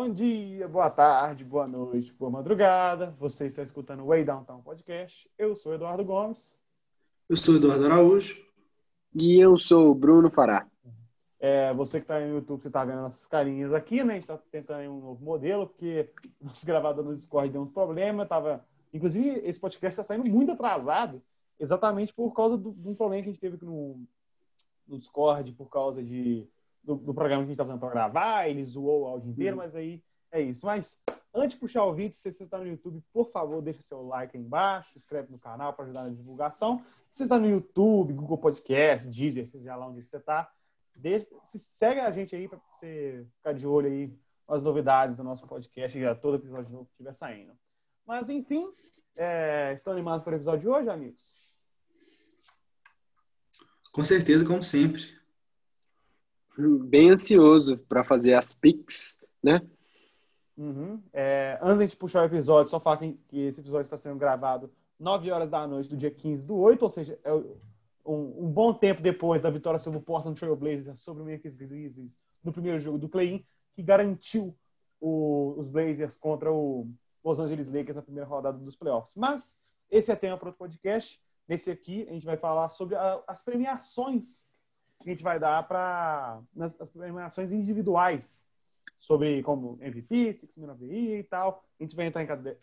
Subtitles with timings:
[0.00, 3.12] Bom dia, boa tarde, boa noite, boa madrugada.
[3.18, 5.28] Você está escutando o Way Downtown Podcast.
[5.36, 6.56] Eu sou Eduardo Gomes.
[7.28, 8.40] Eu sou Eduardo Araújo.
[9.12, 10.68] E eu sou o Bruno Fará.
[11.40, 14.12] É, você que está no YouTube, você está vendo nossas carinhas aqui, né?
[14.12, 16.08] A gente está tentando um novo modelo, porque
[16.40, 18.24] nosso gravador no Discord deu um problema.
[18.24, 18.64] Tava...
[18.94, 21.20] Inclusive, esse podcast está saindo muito atrasado,
[21.58, 24.00] exatamente por causa do, de um problema que a gente teve no,
[24.86, 26.46] no Discord, por causa de
[26.82, 29.56] do, do programa que a gente está fazendo para gravar, ele zoou o áudio inteiro,
[29.56, 29.62] uhum.
[29.62, 30.64] mas aí é isso.
[30.66, 31.00] Mas
[31.34, 34.36] antes de puxar o vídeo, se você está no YouTube, por favor, deixa seu like
[34.36, 36.82] aí embaixo, se inscreve no canal para ajudar na divulgação.
[37.10, 40.50] Se você está no YouTube, Google Podcast, Deezer, seja lá onde você está,
[40.96, 44.12] deixa, se segue a gente aí para você ficar de olho aí
[44.46, 47.52] as novidades do nosso podcast e todo episódio novo que estiver saindo.
[48.06, 48.66] Mas, enfim,
[49.14, 51.38] é, estão animados para o episódio de hoje, amigos?
[53.92, 55.17] Com certeza, como sempre
[56.58, 59.62] bem ansioso para fazer as pics, né?
[60.56, 61.00] Uhum.
[61.12, 64.70] É, antes de puxar o episódio, só falar que, que esse episódio está sendo gravado
[64.98, 68.74] 9 horas da noite do dia 15 do 8, ou seja, é um, um bom
[68.74, 72.80] tempo depois da vitória sobre o Portland Trail Blazers sobre o Memphis Grizzlies no primeiro
[72.80, 74.56] jogo do play-in, que garantiu
[75.00, 76.90] o, os Blazers contra o
[77.22, 79.14] Los Angeles Lakers na primeira rodada dos playoffs.
[79.14, 81.20] Mas esse é tema para outro podcast.
[81.46, 84.44] Nesse aqui, a gente vai falar sobre a, as premiações
[85.02, 88.46] que a gente vai dar para as premiações individuais
[88.98, 91.64] sobre como MVP, Six Man of the Year e tal.
[91.78, 92.56] A gente vai entrar em cada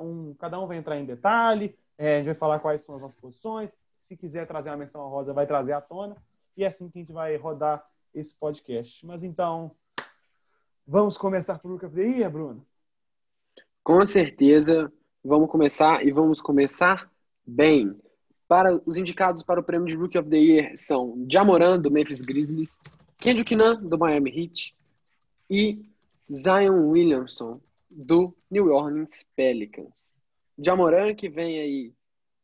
[0.00, 1.76] um, cada um vai entrar em detalhe.
[1.98, 3.76] É, a gente vai falar quais são as nossas posições.
[3.98, 6.16] Se quiser trazer uma menção rosa, vai trazer à tona.
[6.56, 9.04] E é assim que a gente vai rodar esse podcast.
[9.04, 9.72] Mas então,
[10.86, 12.64] vamos começar por Look of Bruno?
[13.82, 14.92] Com certeza.
[15.22, 17.10] Vamos começar e vamos começar
[17.46, 17.94] bem.
[18.50, 22.20] Para os indicados para o prêmio de Rookie of the Year são Jamoran, do Memphis
[22.20, 22.80] Grizzlies,
[23.16, 24.74] Kendrick Nunn, do Miami Heat
[25.48, 25.88] e
[26.28, 30.10] Zion Williamson, do New Orleans Pelicans.
[30.58, 31.94] Jamoran, que vem aí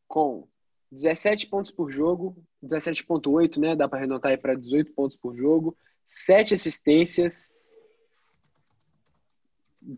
[0.07, 0.47] com
[0.93, 3.75] 17 pontos por jogo, 17.8, né?
[3.75, 7.51] Dá para arredondar aí para 18 pontos por jogo, 7 assistências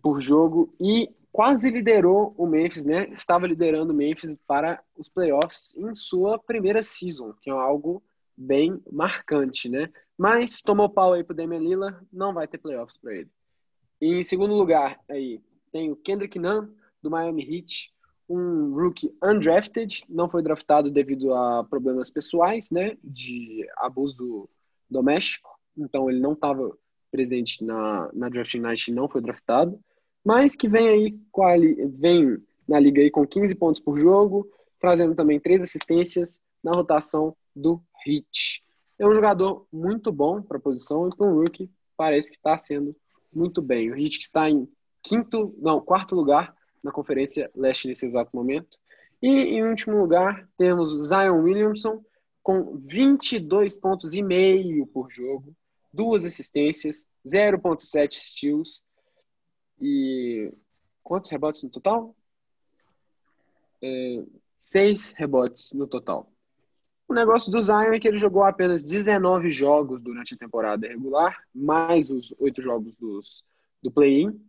[0.02, 3.08] por jogo e quase liderou o Memphis, né?
[3.10, 8.04] Estava liderando o Memphis para os playoffs em sua primeira season, que é algo
[8.36, 9.90] bem marcante, né?
[10.18, 13.30] Mas tomou pau aí pro Damian Lillard, não vai ter playoffs para ele.
[14.02, 15.42] E em segundo lugar, aí
[15.72, 16.70] tem o Kendrick Nunn
[17.02, 17.94] do Miami Heat,
[18.28, 24.48] um rookie undrafted, não foi draftado devido a problemas pessoais, né, de abuso
[24.90, 25.50] doméstico.
[25.78, 26.78] Então ele não estava
[27.12, 29.80] presente na, na drafting night não foi draftado
[30.30, 31.20] mas que vem aí
[31.98, 34.48] vem na liga aí com 15 pontos por jogo,
[34.80, 38.64] trazendo também três assistências na rotação do Hit.
[39.00, 42.56] É um jogador muito bom para a posição e para um rookie parece que está
[42.60, 42.96] sendo
[43.34, 43.90] muito bem.
[43.90, 44.70] O Hit está em
[45.02, 48.78] quinto, não, quarto lugar na Conferência Leste nesse exato momento.
[49.20, 52.04] E em último lugar temos Zion Williamson
[52.44, 55.56] com 22 pontos e meio por jogo,
[55.92, 58.88] duas assistências, 0.7 steals
[59.82, 60.52] e
[61.04, 62.16] quantos rebotes no total?
[63.82, 64.24] É,
[64.60, 66.32] seis rebotes no total.
[67.08, 71.36] O negócio do Zion é que ele jogou apenas 19 jogos durante a temporada regular,
[71.54, 73.44] mais os oito jogos dos,
[73.82, 74.40] do play-in,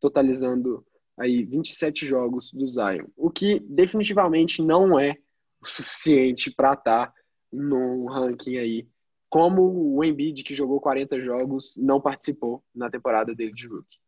[0.00, 0.86] totalizando
[1.16, 5.16] aí 27 jogos do Zion, o que definitivamente não é
[5.60, 7.14] o suficiente para estar tá
[7.52, 8.88] num ranking aí,
[9.28, 13.98] como o Embiid, que jogou 40 jogos, não participou na temporada dele de rookie.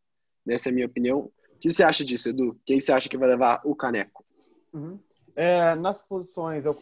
[0.48, 1.20] Essa é a minha opinião.
[1.20, 2.58] O que você acha disso, Edu?
[2.64, 4.24] Quem você acha que vai levar o caneco?
[4.72, 4.98] Uhum.
[5.36, 6.76] É, nas posições, eu,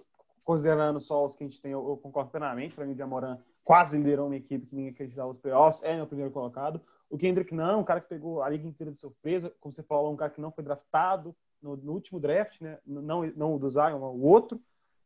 [0.45, 2.75] considerando só os que a gente tem, eu, eu concordo plenamente.
[2.75, 6.07] Para mim, o Jamoran quase liderou uma equipe que ninguém acreditava nos playoffs, é meu
[6.07, 6.81] primeiro colocado.
[7.11, 10.13] O Kendrick não, um cara que pegou a liga inteira de surpresa, como você falou,
[10.13, 12.79] um cara que não foi draftado no, no último draft, né?
[12.87, 14.61] não, não o do Zion, o outro,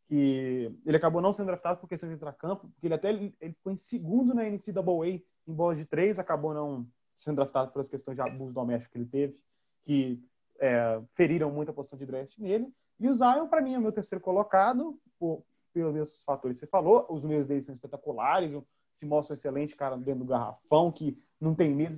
[0.06, 3.72] que ele acabou não sendo draftado por questão de campo, porque ele até ele, ficou
[3.72, 6.86] em segundo na NCAA em bola de três, acabou não
[7.22, 9.38] sendo draftado pelas questões de abuso doméstico que ele teve,
[9.82, 10.22] que
[10.58, 12.72] é, feriram muito a posição de draft nele.
[12.98, 15.42] E o Zion, para mim, é o meu terceiro colocado, por,
[15.72, 17.06] pelos mesmos fatores que você falou.
[17.08, 18.52] Os meios dele são espetaculares,
[18.92, 21.96] se mostra um excelente cara dentro do garrafão, que não tem medo.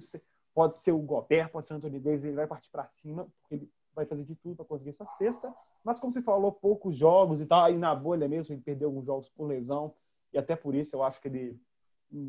[0.54, 3.54] Pode ser o Gobert, pode ser o Anthony Davis, ele vai partir para cima, porque
[3.54, 5.54] ele vai fazer de tudo para conseguir essa cesta.
[5.82, 9.04] Mas, como você falou, poucos jogos e tal, aí na bolha mesmo, ele perdeu alguns
[9.04, 9.94] jogos por lesão,
[10.32, 11.60] e até por isso eu acho que ele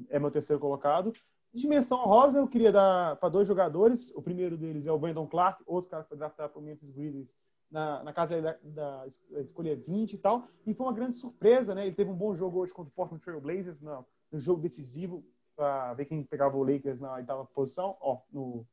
[0.09, 1.13] é meu terceiro colocado.
[1.55, 4.11] Dimensão rosa eu queria dar para dois jogadores.
[4.13, 6.89] O primeiro deles é o Brandon Clark, outro cara que foi draftado para o Memphis
[6.89, 7.33] Grizzlies
[7.71, 9.07] na, na casa da, da,
[9.41, 10.47] escolha 20 e tal.
[10.65, 11.87] E foi uma grande surpresa, né?
[11.87, 15.23] Ele teve um bom jogo hoje contra o Portland Trail Blazers no, no jogo decisivo
[15.55, 18.67] para ver quem pegava o Lakers na oitava posição, ó, no,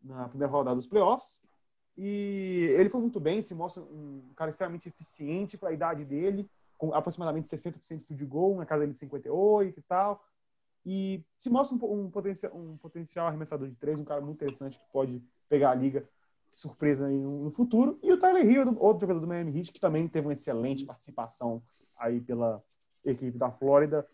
[0.00, 1.42] na primeira rodada dos playoffs.
[1.96, 6.48] E ele foi muito bem, se mostra um cara extremamente eficiente para a idade dele,
[6.78, 10.24] com aproximadamente 60% de gol, na casa dele de 58 e tal.
[10.84, 14.78] E se mostra um, um, potencial, um potencial arremessador de três, um cara muito interessante
[14.78, 16.08] que pode pegar a liga
[16.52, 17.98] surpresa aí no, no futuro.
[18.02, 21.62] E o Tyler Hill, outro jogador do Miami Heat, que também teve uma excelente participação
[21.98, 22.62] aí pela
[23.04, 24.06] equipe da Flórida,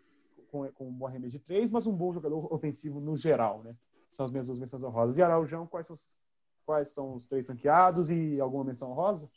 [0.50, 3.74] com, com um bom arremesso de três, mas um bom jogador ofensivo no geral, né?
[4.08, 5.16] São as minhas duas menções honrosas.
[5.16, 5.96] E Araujão, quais são,
[6.64, 9.28] quais são os três ranqueados e alguma menção honrosa?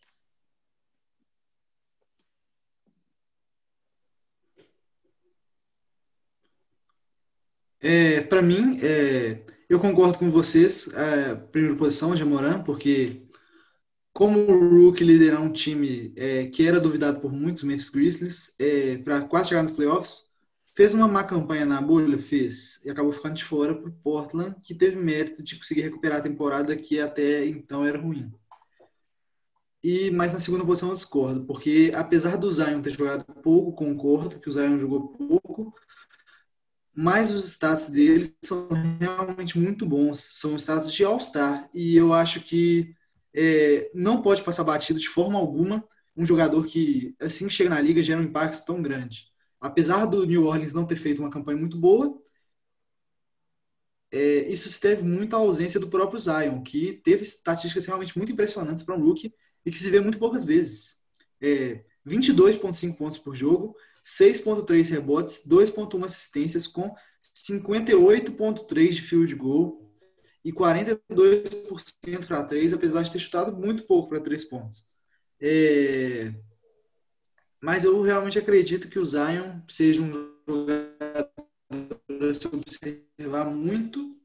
[7.81, 13.21] É, para mim, é, eu concordo com vocês, é, primeira posição de Amoran, porque
[14.11, 18.97] como o Rook liderar um time é, que era duvidado por muitos Memphis Grizzlies é,
[18.97, 20.25] para quase chegar nos playoffs,
[20.75, 24.73] fez uma má campanha na bolha, fez, e acabou ficando de fora para Portland, que
[24.75, 28.31] teve mérito de conseguir recuperar a temporada que até então era ruim.
[29.81, 34.39] E mas na segunda posição eu discordo, porque apesar do Zion ter jogado pouco, concordo
[34.39, 35.73] que o Zion jogou pouco,
[37.01, 38.67] mas os status deles são
[38.99, 40.19] realmente muito bons.
[40.33, 41.69] São status de All-Star.
[41.73, 42.93] E eu acho que
[43.33, 47.79] é, não pode passar batido de forma alguma um jogador que, assim que chega na
[47.79, 49.27] liga, gera um impacto tão grande.
[49.61, 52.21] Apesar do New Orleans não ter feito uma campanha muito boa,
[54.11, 58.33] é, isso se deve muito à ausência do próprio Zion, que teve estatísticas realmente muito
[58.33, 59.33] impressionantes para um rookie
[59.65, 60.97] e que se vê muito poucas vezes.
[61.39, 63.73] É, 22,5 pontos por jogo,
[64.09, 69.87] 6,3 rebotes, 2,1 assistências, com 58,3 de field goal
[70.43, 74.83] e 42% para 3, apesar de ter chutado muito pouco para 3 pontos.
[75.39, 76.33] É...
[77.61, 80.11] Mas eu realmente acredito que o Zion seja um
[80.47, 81.29] jogador
[81.69, 84.17] a se observar muito,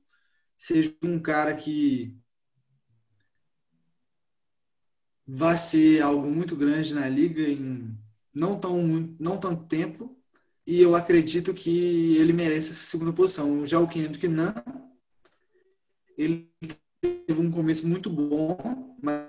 [0.56, 2.16] seja um cara que
[5.26, 7.98] vai ser algo muito grande na liga em
[8.34, 8.82] não tão,
[9.18, 10.16] não tanto tempo,
[10.66, 13.66] e eu acredito que ele merece essa segunda posição.
[13.66, 14.54] Já o Kendrick não,
[16.16, 16.50] ele
[17.00, 19.28] teve um começo muito bom, mas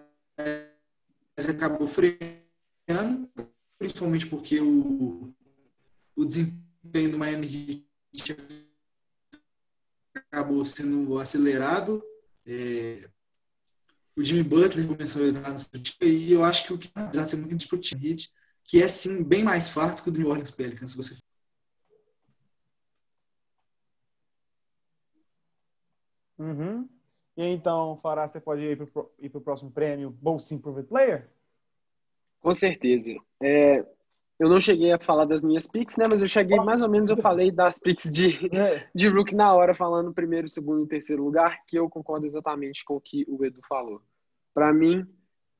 [1.49, 3.29] acabou freando,
[3.77, 5.33] principalmente porque o,
[6.15, 8.37] o desempenho do Miami Heat
[10.15, 12.01] acabou sendo acelerado.
[12.45, 13.09] É,
[14.15, 17.25] o Jimmy Butler começou a entrar no seu e eu acho que o que, apesar
[17.25, 18.23] de ser muito discutido,
[18.65, 21.15] que é sim bem mais farto que o do New Orleans Pelicans, se você
[26.37, 26.89] Uhum.
[27.37, 31.29] E então, Fará, você pode ir para o próximo prêmio Most Improved Player?
[32.41, 33.15] Com certeza.
[33.41, 33.85] É,
[34.37, 36.05] eu não cheguei a falar das minhas picks, né?
[36.09, 38.87] Mas eu cheguei mais ou menos, eu falei das picks de, é.
[38.93, 42.95] de Rook na hora, falando primeiro, segundo e terceiro lugar, que eu concordo exatamente com
[42.95, 44.01] o que o Edu falou.
[44.53, 45.05] Para mim,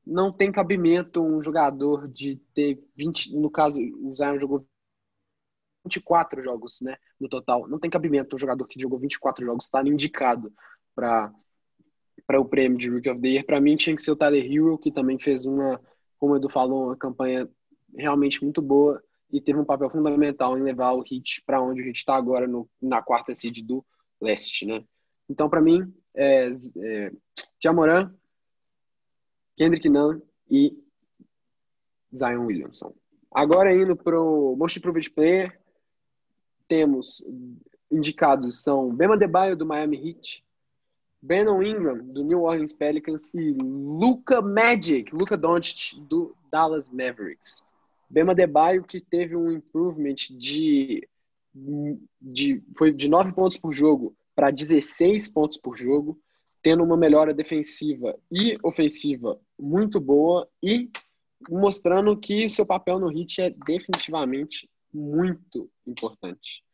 [0.06, 4.58] não tem cabimento um jogador de ter 20, no caso, o Zion jogou
[5.84, 7.66] 24 jogos, né, no total.
[7.68, 10.52] Não tem cabimento um jogador que jogou 24 jogos estar indicado
[10.94, 11.32] para
[12.26, 13.46] para o prêmio de Rookie of the Year.
[13.46, 15.80] Para mim tinha que ser o Tyler Hero, que também fez uma,
[16.18, 17.48] como o Edu falou, uma campanha
[17.94, 19.00] realmente muito boa
[19.32, 22.46] e teve um papel fundamental em levar o Heat para onde o Heat está agora
[22.46, 23.84] no, na quarta seed do
[24.20, 24.84] leste, né?
[25.28, 27.12] Então, para mim, é, é
[27.62, 28.12] Jamoran,
[29.56, 30.20] Kendrick Nunn
[30.50, 30.76] e
[32.14, 32.94] Zion Williamson.
[33.32, 35.58] Agora indo para o Most Improved Player,
[36.68, 37.22] temos
[37.90, 40.44] indicados são Bema Debaio do Miami Heat,
[41.20, 47.64] Brandon Ingram do New Orleans Pelicans e Luca Magic, Luca Doncic do Dallas Mavericks.
[48.08, 51.08] Bema Debaio que teve um improvement de,
[52.20, 56.18] de foi de 9 pontos por jogo para 16 pontos por jogo,
[56.66, 60.90] tendo uma melhora defensiva e ofensiva muito boa e
[61.48, 66.64] mostrando que seu papel no Heat é definitivamente muito importante.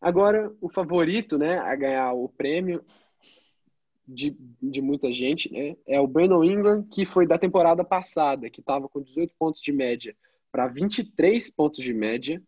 [0.00, 2.84] Agora, o favorito né, a ganhar o prêmio
[4.06, 8.60] de, de muita gente né, é o Brandon Ingram, que foi da temporada passada, que
[8.60, 10.16] estava com 18 pontos de média
[10.52, 12.40] para 23 pontos de média.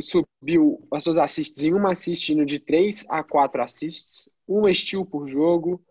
[0.00, 5.04] Subiu as suas assists em uma assist indo de 3 a 4 assists, um steal
[5.06, 5.82] por jogo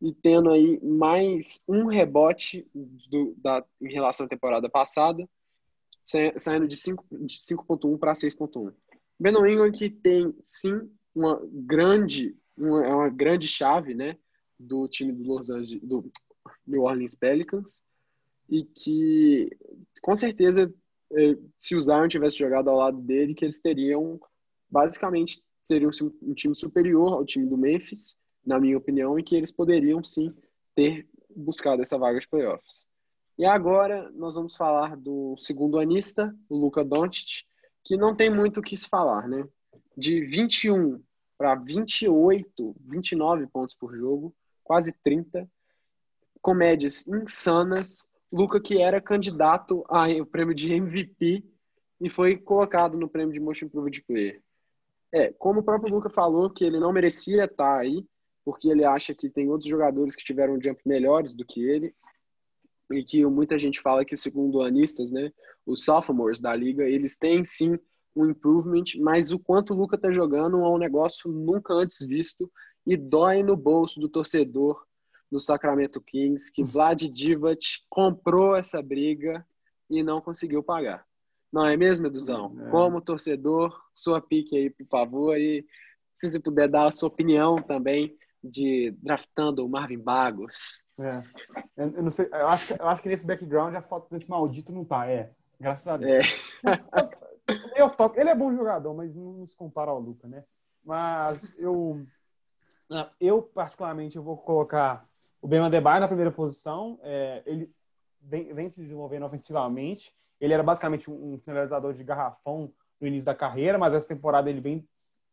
[0.00, 5.28] e tendo aí mais um rebote do, da, em relação à temporada passada,
[6.02, 8.72] saindo de 5.1 para 6.1.
[9.18, 14.16] Brandon Ingram que tem sim uma grande uma, é uma grande chave, né,
[14.58, 16.10] do time do Los Angeles, do
[16.66, 17.82] New Orleans Pelicans
[18.48, 19.50] e que
[20.02, 20.72] com certeza
[21.56, 24.20] se o Zion tivesse jogado ao lado dele, que eles teriam
[24.68, 25.90] basicamente seriam
[26.22, 30.32] um time superior ao time do Memphis na minha opinião, e que eles poderiam sim
[30.74, 32.86] ter buscado essa vaga de playoffs.
[33.36, 37.44] E agora nós vamos falar do segundo anista, o Luca Doncic,
[37.84, 39.46] que não tem muito o que se falar, né?
[39.96, 41.02] De 21
[41.36, 45.50] para 28, 29 pontos por jogo, quase 30,
[46.40, 48.08] com médias insanas.
[48.32, 51.44] Luca que era candidato ao prêmio de MVP
[52.00, 54.42] e foi colocado no prêmio de Most Improved Player.
[55.12, 58.04] É, como o próprio Luca falou que ele não merecia estar aí,
[58.44, 61.94] porque ele acha que tem outros jogadores que tiveram jump melhores do que ele,
[62.92, 65.32] e que muita gente fala que os segundo anistas, né,
[65.64, 67.78] os sophomores da liga, eles têm sim
[68.14, 72.50] um improvement, mas o quanto o Luca tá jogando é um negócio nunca antes visto
[72.86, 74.85] e dói no bolso do torcedor
[75.30, 79.44] do Sacramento Kings, que Vlad Divac comprou essa briga
[79.90, 81.04] e não conseguiu pagar.
[81.52, 82.54] Não é mesmo, Eduzão?
[82.66, 82.70] É.
[82.70, 85.64] Como torcedor, sua pique aí, por favor, e
[86.14, 90.82] se você puder dar a sua opinião também de draftando o Marvin Bagos.
[90.98, 91.22] É.
[91.76, 94.72] Eu, eu, não sei, eu acho, eu acho que nesse background a foto desse maldito
[94.72, 95.30] não tá, é.
[95.58, 96.26] Graças a Deus.
[96.64, 97.26] É.
[98.16, 100.44] Ele é bom jogador, mas não se compara ao Luca, né?
[100.84, 102.04] Mas eu,
[103.20, 105.08] eu particularmente, eu vou colocar
[105.40, 106.98] o Ben Adebayo na primeira posição.
[107.02, 107.70] É, ele
[108.20, 110.14] vem, vem, se desenvolvendo ofensivamente.
[110.40, 114.60] Ele era basicamente um finalizador de garrafão no início da carreira, mas essa temporada ele
[114.60, 114.86] vem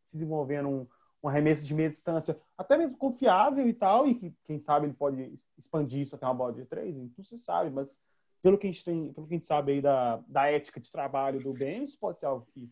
[0.04, 0.88] se desenvolvendo um,
[1.24, 4.94] um arremesso de meia distância, até mesmo confiável e tal, e que, quem sabe, ele
[4.94, 7.98] pode expandir isso até uma bola de três, não se sabe, mas
[8.42, 10.92] pelo que a gente tem, pelo que a gente sabe aí da, da ética de
[10.92, 12.70] trabalho do Ben, isso pode ser algo que,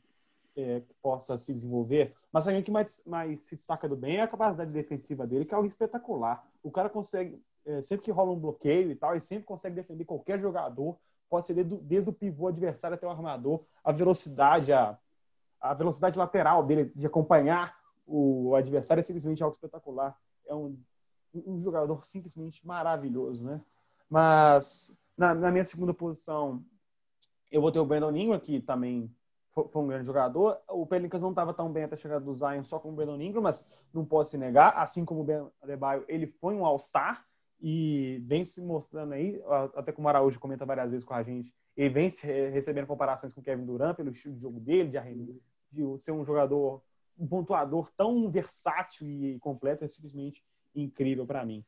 [0.56, 2.14] é, que possa se desenvolver.
[2.32, 5.54] Mas o que mais, mais se destaca do Ben é a capacidade defensiva dele, que
[5.54, 6.46] é algo espetacular.
[6.64, 10.06] O cara consegue, é, sempre que rola um bloqueio e tal, ele sempre consegue defender
[10.06, 10.98] qualquer jogador,
[11.30, 14.98] pode ser desde, desde o pivô adversário até o armador, a velocidade, a,
[15.60, 20.18] a velocidade lateral dele de acompanhar o adversário é simplesmente algo espetacular.
[20.46, 20.78] É um,
[21.34, 23.62] um jogador simplesmente maravilhoso, né?
[24.10, 26.62] Mas na, na, minha segunda posição,
[27.50, 29.10] eu vou ter o Brandon Ingram, que também
[29.52, 30.58] foi, foi um grande jogador.
[30.70, 33.22] O Pelicans não estava tão bem até a chegada do Zion só com o Brandon
[33.22, 34.74] Ingram, mas não posso se negar.
[34.76, 37.26] Assim como o Ben Adebayo, ele foi um All-Star
[37.62, 39.42] e vem se mostrando aí,
[39.76, 42.10] até como o Araújo comenta várias vezes com a gente, ele vem
[42.52, 45.42] recebendo comparações com o Kevin Durant pelo estilo de jogo dele, de,
[45.72, 46.82] de ser um jogador
[47.22, 50.44] um pontuador tão versátil e completo é simplesmente
[50.74, 51.64] incrível para mim.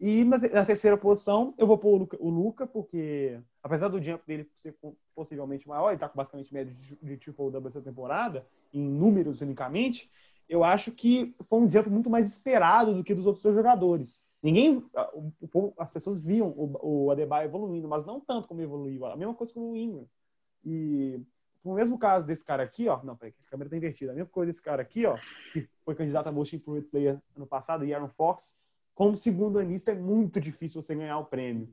[0.00, 4.02] E na, na, terceira posição, eu vou pôr o Luca, o Luca, porque apesar do
[4.02, 4.76] jump dele ser
[5.18, 9.40] possivelmente maior, ele está com basicamente médio de, de triple double essa temporada, em números
[9.40, 10.08] unicamente,
[10.48, 14.24] eu acho que foi um jump muito mais esperado do que dos outros dois jogadores.
[14.40, 14.88] Ninguém,
[15.52, 19.06] o, as pessoas viam o, o Adebayo evoluindo, mas não tanto como evoluiu.
[19.06, 20.06] A mesma coisa com o Ingram.
[20.64, 21.20] E
[21.64, 24.12] no mesmo caso desse cara aqui, ó, não, peraí, a câmera tá invertida.
[24.12, 25.18] A mesma coisa desse cara aqui, ó,
[25.52, 28.56] que foi candidato a Most Improved Player ano passado, e Aaron Fox,
[28.94, 31.68] como segundo anista é muito difícil você ganhar o prêmio.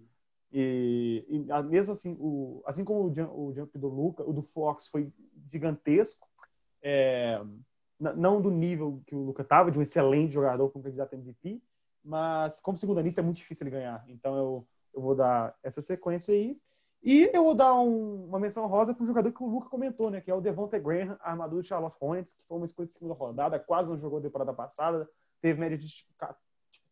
[0.57, 4.41] E, e mesmo assim, o, assim como o jump, o jump, do Luca, o do
[4.41, 5.11] Fox foi
[5.51, 6.29] gigantesco,
[6.81, 7.41] é,
[7.99, 11.61] não do nível que o Luca estava, de um excelente jogador como candidato MVP,
[12.01, 14.05] mas como segundo anista é muito difícil ele ganhar.
[14.07, 16.57] Então eu, eu vou dar essa sequência aí.
[17.03, 20.09] E eu vou dar um, uma menção rosa para o jogador que o Luca comentou,
[20.09, 20.21] né?
[20.21, 23.13] Que é o Devonta Graham, armador de Charlotte Hornets, que foi uma escolha de segunda
[23.13, 25.09] rodada, quase não jogou a temporada passada,
[25.41, 26.13] teve média de tipo,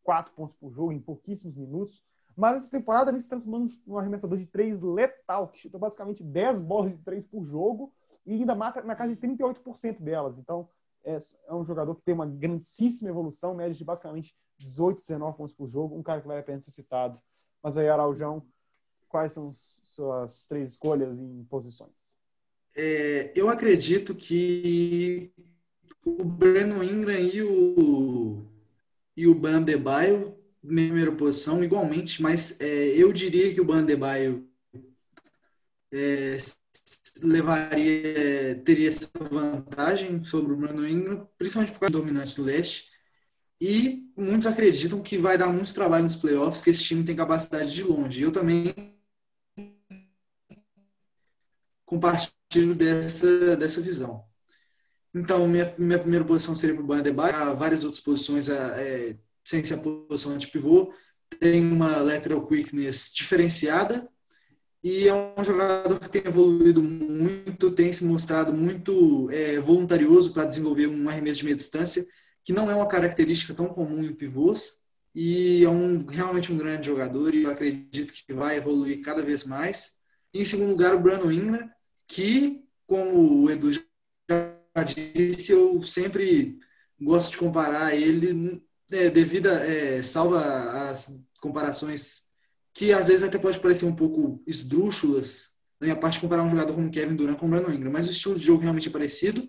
[0.03, 2.03] quatro pontos por jogo em pouquíssimos minutos.
[2.36, 6.62] Mas essa temporada ele se transformando num arremessador de três letal, que chuta basicamente 10
[6.62, 7.94] bolas de três por jogo
[8.25, 10.38] e ainda mata na casa de 38% delas.
[10.38, 10.68] Então,
[11.04, 15.54] é, é, um jogador que tem uma grandíssima evolução, média de basicamente 18, 19 pontos
[15.54, 17.20] por jogo, um cara que vai a pena ser citado.
[17.62, 18.46] Mas aí, Araujão,
[19.10, 22.13] quais são suas três escolhas em posições?
[22.75, 25.32] É, eu acredito que
[26.06, 28.46] o Breno Ingram e o,
[29.16, 34.48] e o Bandebaio, primeira posição, igualmente, mas é, eu diria que o Bandebaio
[35.91, 36.38] é,
[37.22, 42.91] levaria, teria essa vantagem sobre o Breno Ingram, principalmente por causa do dominante do leste.
[43.62, 47.74] E muitos acreditam que vai dar muito trabalho nos playoffs, que esse time tem capacidade
[47.74, 48.22] de longe.
[48.22, 48.74] Eu também
[51.86, 54.25] compartilho dessa, dessa visão.
[55.13, 57.36] Então, minha, minha primeira posição seria para o Bandebaio.
[57.36, 58.55] Há várias outras posições, é,
[59.12, 60.93] é, sem ser a posição de pivô.
[61.39, 64.07] Tem uma lateral quickness diferenciada
[64.83, 70.43] e é um jogador que tem evoluído muito, tem se mostrado muito é, voluntarioso para
[70.43, 72.05] desenvolver um arremesso de meia distância,
[72.43, 74.81] que não é uma característica tão comum em pivôs.
[75.15, 79.45] E é um, realmente um grande jogador e eu acredito que vai evoluir cada vez
[79.45, 79.93] mais.
[80.33, 81.69] E, em segundo lugar, o Brandon Ingram,
[82.07, 86.57] que, como o Edu já disse, eu sempre
[87.00, 88.62] gosto de comparar ele
[88.92, 92.24] é, devido, é, salva as comparações
[92.74, 96.74] que às vezes até pode parecer um pouco esdrúxulas, da minha parte, comparar um jogador
[96.74, 99.48] como Kevin Durant com o Brandon Ingram, mas o estilo de jogo realmente é parecido.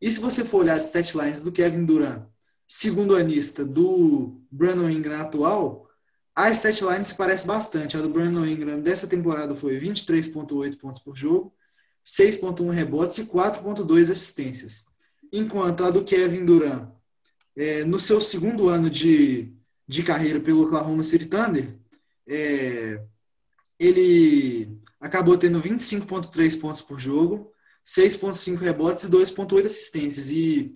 [0.00, 2.26] E se você for olhar as statlines do Kevin Durant,
[2.66, 5.88] segundo anista do Brandon Ingram atual,
[6.34, 7.96] a statline se parece bastante.
[7.96, 11.52] A do Brandon Ingram dessa temporada foi 23,8 pontos por jogo,
[12.04, 14.84] 6,1 rebotes e 4,2 assistências.
[15.32, 16.88] Enquanto a do Kevin Durant,
[17.56, 19.52] é, no seu segundo ano de,
[19.86, 21.76] de carreira pelo Oklahoma City Thunder,
[22.26, 23.02] é,
[23.78, 27.52] ele acabou tendo 25,3 pontos por jogo,
[27.84, 30.30] 6,5 rebotes e 2,8 assistências.
[30.30, 30.72] E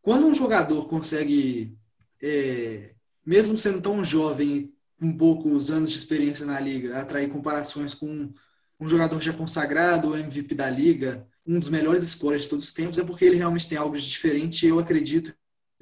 [0.00, 1.76] quando um jogador consegue,
[2.22, 2.94] é,
[3.24, 8.32] mesmo sendo tão jovem, com poucos anos de experiência na liga, atrair comparações com
[8.78, 12.98] um jogador já consagrado, MVP da liga, um dos melhores scorers de todos os tempos,
[12.98, 14.66] é porque ele realmente tem algo de diferente.
[14.66, 15.34] Eu acredito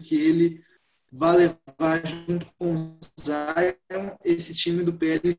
[0.02, 0.64] que ele
[1.10, 5.38] vai levar junto com o Zion esse time do PL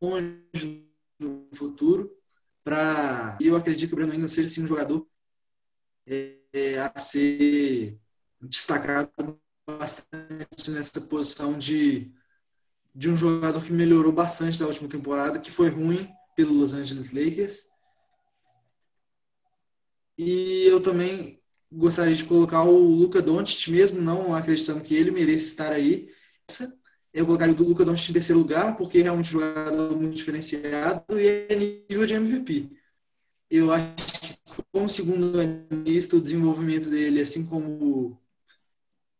[0.00, 2.10] longe no futuro
[2.64, 5.06] para eu acredito que o Breno ainda seja sim, um jogador
[6.06, 7.98] é, a ser
[8.40, 12.12] destacado bastante nessa posição de,
[12.94, 17.12] de um jogador que melhorou bastante da última temporada, que foi ruim pelo Los Angeles
[17.12, 17.70] Lakers.
[20.18, 21.41] E eu também
[21.72, 26.08] gostaria de colocar o Luca Doncic, mesmo não acreditando que ele mereça estar aí.
[27.12, 31.46] Eu colocaria o Luca Doncic em terceiro lugar, porque é um jogador muito diferenciado e
[31.48, 32.70] é nível de MVP.
[33.50, 38.18] Eu acho que, como segundo analista, o desenvolvimento dele, assim como.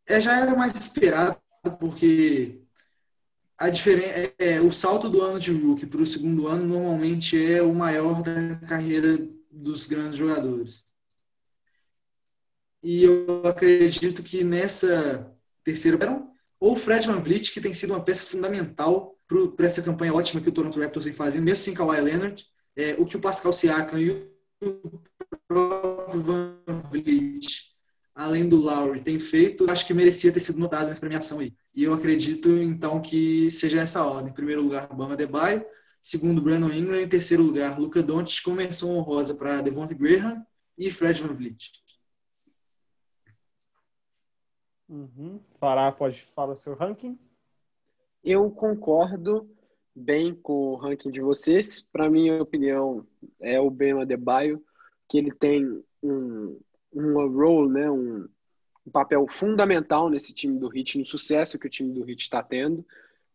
[0.07, 1.39] É, já era mais esperado,
[1.79, 2.61] porque
[3.57, 7.63] a diferença é, o salto do ano de rookie para o segundo ano normalmente é
[7.63, 9.17] o maior da carreira
[9.51, 10.92] dos grandes jogadores.
[12.83, 15.31] E eu acredito que nessa
[15.63, 15.99] terceira
[16.59, 19.17] ou o Fred Van Vliet, que tem sido uma peça fundamental
[19.57, 22.45] para essa campanha ótima que o Toronto Raptors vem fazendo, mesmo sem Kawhi Leonard,
[22.77, 24.11] é, o que o Pascal Siakam e
[24.61, 25.01] o
[25.49, 26.59] próprio Van
[26.91, 27.73] Vliet,
[28.15, 31.53] além do Lowry, tem feito, acho que merecia ter sido notado nessa premiação aí.
[31.75, 34.31] E eu acredito, então, que seja essa ordem.
[34.31, 35.65] Em primeiro lugar, Bama Debaio,
[36.03, 40.45] segundo, Brandon Ingram, em terceiro lugar, Luca Doncic, com menção honrosa para Devontae Graham
[40.77, 41.82] e Fred Van Vliet.
[44.93, 45.41] Uhum.
[45.59, 47.19] Fará, pode falar o seu ranking?
[48.23, 49.49] Eu concordo
[49.97, 51.81] bem com o ranking de vocês.
[51.81, 53.07] Para minha opinião,
[53.41, 54.63] é o Bema Debaio,
[55.09, 56.61] que ele tem um,
[56.93, 58.29] um role, né, um,
[58.87, 62.43] um papel fundamental nesse time do Heat, no sucesso que o time do Heat está
[62.43, 62.85] tendo.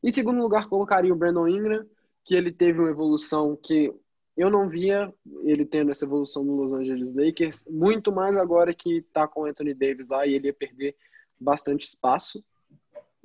[0.04, 1.88] Em segundo lugar, colocaria o Brandon Ingram,
[2.24, 3.92] que ele teve uma evolução que
[4.36, 8.98] eu não via ele tendo essa evolução no Los Angeles Lakers, muito mais agora que
[8.98, 10.96] está com o Anthony Davis lá e ele ia perder
[11.40, 12.44] bastante espaço.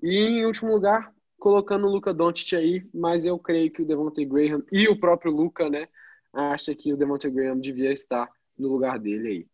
[0.03, 4.25] E em último lugar, colocando o Luca Doncic aí, mas eu creio que o Devontae
[4.25, 5.88] Graham e o próprio Luca, né,
[6.33, 9.48] acha que o Devontae Graham devia estar no lugar dele aí.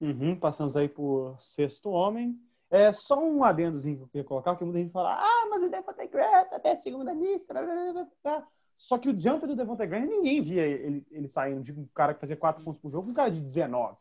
[0.00, 2.38] Uhum, passamos aí por sexto homem.
[2.68, 5.68] É só um adendozinho que eu queria colocar, porque muita gente fala, ah, mas o
[5.68, 7.54] Devontae Graham tá até segunda lista.
[8.76, 12.14] Só que o jumper do Devontae Graham, ninguém via ele, ele saindo de um cara
[12.14, 13.96] que fazia 4 pontos por jogo, um cara de 19.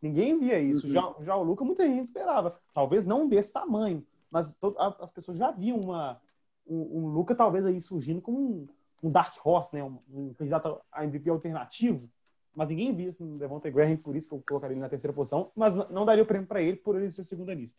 [0.00, 0.86] Ninguém via isso.
[0.86, 0.92] Uhum.
[0.92, 2.58] Já, já o Luca, muita gente esperava.
[2.74, 6.20] Talvez não desse tamanho, mas todo, a, as pessoas já viam uma,
[6.66, 8.66] um, um Luca talvez aí surgindo como um,
[9.02, 9.82] um Dark Horse, né?
[9.82, 12.08] Um, um candidato a MVP alternativo.
[12.54, 15.12] Mas ninguém via isso no Devontae Graham, por isso que eu colocaria ele na terceira
[15.12, 15.50] posição.
[15.54, 17.78] Mas não daria o prêmio para ele por ele ser segunda lista.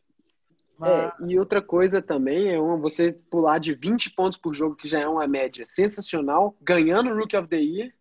[0.77, 0.89] Mas...
[0.91, 4.87] É, e outra coisa também é uma, você pular de 20 pontos por jogo, que
[4.87, 7.91] já é uma média sensacional, ganhando o Rookie of the Year,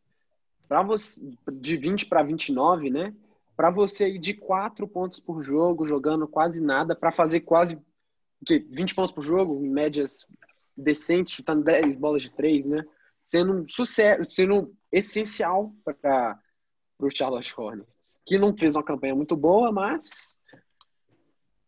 [0.68, 3.14] pra você, de 20 para 29, né?
[3.57, 7.79] Para você ir de 4 pontos por jogo, jogando quase nada, para fazer quase
[8.45, 10.27] que, 20 pontos por jogo, em médias
[10.77, 12.85] decentes, chutando 10 bolas de 3, né?
[13.25, 16.38] Sendo um sucesso, sendo essencial para
[17.01, 20.38] o Charlotte Hornets, que não fez uma campanha muito boa, mas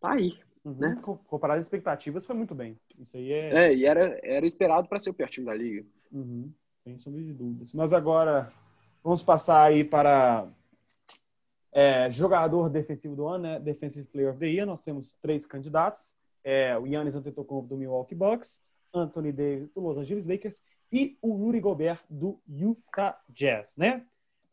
[0.00, 0.38] tá aí.
[0.64, 0.74] Uhum.
[0.74, 1.00] Né?
[1.02, 2.78] Comparado às expectativas, foi muito bem.
[2.98, 3.66] Isso aí é.
[3.66, 5.86] É, e era, era esperado para ser o pior time da liga.
[6.12, 6.52] Uhum.
[6.84, 7.72] Sem sombra de dúvidas.
[7.72, 8.52] Mas agora,
[9.02, 10.48] vamos passar aí para
[11.72, 13.60] é, jogador defensivo do ano, né?
[13.60, 16.16] Defensive Player of the Year, nós temos três candidatos.
[16.42, 21.34] É, o Yannis Antetokounmpo do Milwaukee Bucks, Anthony Davis do Los Angeles Lakers e o
[21.34, 24.06] Rudy Gobert do Utah Jazz, né?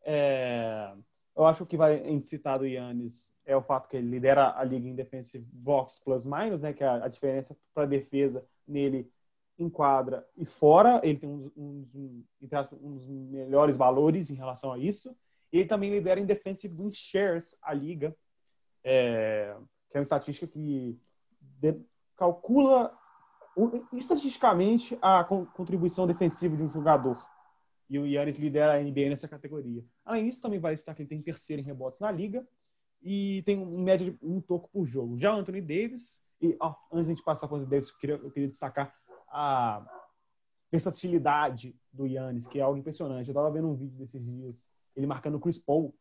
[0.04, 0.92] É,
[1.36, 4.64] eu acho que vai em citar do Yannis é o fato que ele lidera a
[4.64, 6.72] liga em defensive box plus minus, né?
[6.72, 9.10] Que é a, diferença para defesa nele
[9.58, 11.00] em quadra e fora.
[11.04, 11.88] Ele tem uns, uns,
[12.82, 15.16] uns melhores valores em relação a isso.
[15.58, 18.16] Ele também lidera em defensive win shares a liga,
[18.84, 19.56] é,
[19.90, 20.98] que é uma estatística que
[22.16, 22.96] calcula
[23.92, 27.24] estatisticamente a contribuição defensiva de um jogador.
[27.88, 29.84] E o Yannis lidera a NBA nessa categoria.
[30.04, 32.46] Além disso, também vai estar que ele tem terceiro em rebotes na liga
[33.02, 35.18] e tem em média um toco por jogo.
[35.18, 37.96] Já Anthony Davis, e ó, antes de a gente passar para o Anthony Davis, eu
[37.96, 38.94] queria, eu queria destacar
[39.28, 39.86] a
[40.70, 43.28] versatilidade do Yannis, que é algo impressionante.
[43.28, 45.94] Eu estava vendo um vídeo desses dias, ele marcando o Chris Paul,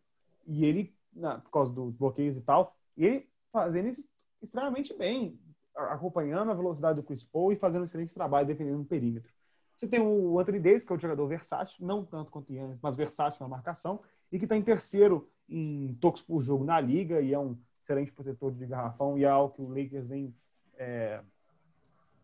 [0.48, 4.08] e ele, na, por causa dos bloqueios e tal, e ele fazendo isso
[4.42, 5.40] extremamente bem,
[5.76, 9.32] acompanhando a velocidade do Chris Paul e fazendo um excelente trabalho defendendo o perímetro.
[9.76, 12.80] Você tem o Anthony Davis, que é um jogador versátil, não tanto quanto o Yannis,
[12.82, 17.22] mas versátil na marcação, e que está em terceiro em toques por jogo na liga,
[17.22, 20.34] e é um excelente protetor de garrafão, e é algo que o Lakers vem
[20.78, 21.22] é,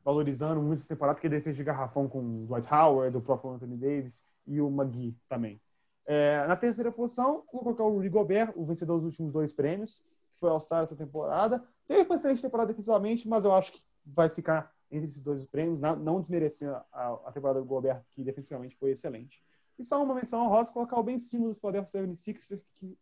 [0.04, 3.52] valorizando muito essa temporada, que é defesa de garrafão com o Dwight Howard, o próprio
[3.52, 5.62] Anthony Davis e o McGee também.
[6.06, 10.04] É, na terceira posição, vou colocar o Rudy Gobert, o vencedor dos últimos dois prêmios,
[10.34, 11.64] que foi All-Star essa temporada.
[11.88, 15.80] Teve uma excelente temporada defensivamente, mas eu acho que vai ficar entre esses dois prêmios,
[15.80, 19.42] não desmerecendo a, a temporada do Gobert, que defensivamente foi excelente.
[19.80, 22.98] E só uma menção honrosa, colocar o Ben Simmons do Philadelphia 76ers, que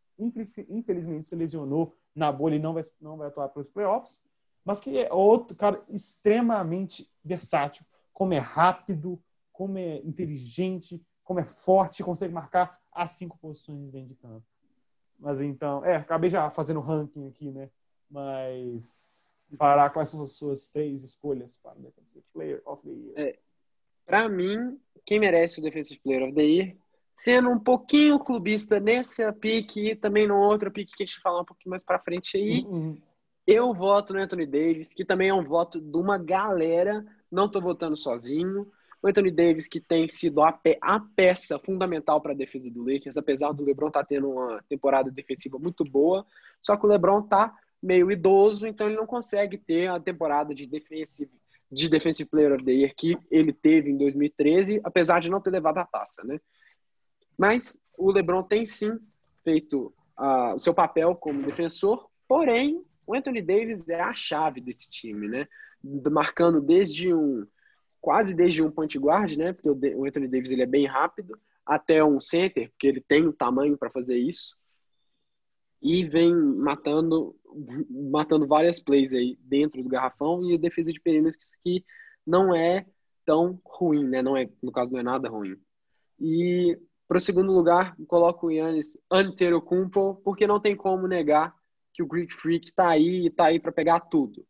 [0.69, 4.21] infelizmente se lesionou na bolha e não vai, não vai atuar para os playoffs,
[4.63, 7.83] mas que é outro cara extremamente versátil,
[8.13, 9.19] como é rápido,
[9.51, 14.45] como é inteligente, como é forte, consegue marcar as cinco posições dentro de campo.
[15.17, 17.69] Mas então, é, acabei já fazendo ranking aqui, né?
[18.09, 23.13] Mas falar quais são as suas três escolhas para o Defensive Player of the Year.
[23.15, 23.39] É,
[24.05, 26.75] para mim, quem merece o Defensive Player of the Year,
[27.15, 31.41] sendo um pouquinho clubista nessa pique e também no outro pique que a gente falar
[31.41, 32.97] um pouquinho mais para frente aí, uhum.
[33.47, 37.61] eu voto no Anthony Davis, que também é um voto de uma galera, não estou
[37.61, 38.69] votando sozinho.
[39.01, 42.83] O Anthony Davis, que tem sido a, pe a peça fundamental para a defesa do
[42.83, 46.25] Lakers, apesar do LeBron estar tá tendo uma temporada defensiva muito boa,
[46.61, 50.65] só que o LeBron está meio idoso, então ele não consegue ter a temporada de
[50.67, 51.31] defensive,
[51.71, 55.49] de defensive player of the year que ele teve em 2013, apesar de não ter
[55.49, 56.39] levado a taça, né?
[57.37, 58.99] Mas o LeBron tem sim
[59.45, 64.89] feito uh, o seu papel como defensor, porém o Anthony Davis é a chave desse
[64.89, 65.47] time, né?
[66.11, 67.47] Marcando desde um
[68.01, 69.53] quase desde um point guard, né?
[69.53, 73.33] Porque o Anthony Davis ele é bem rápido, até um center, porque ele tem o
[73.33, 74.57] tamanho para fazer isso.
[75.81, 77.35] E vem matando
[77.89, 81.83] matando várias plays aí dentro do garrafão e defesa de perímetros que
[82.25, 82.85] não é
[83.25, 84.21] tão ruim, né?
[84.21, 85.57] Não é, no caso não é nada ruim.
[86.19, 91.55] E para o segundo lugar, coloco o Yannis Antetokounmpo, porque não tem como negar
[91.93, 94.45] que o Greek Freak está aí e está aí para pegar tudo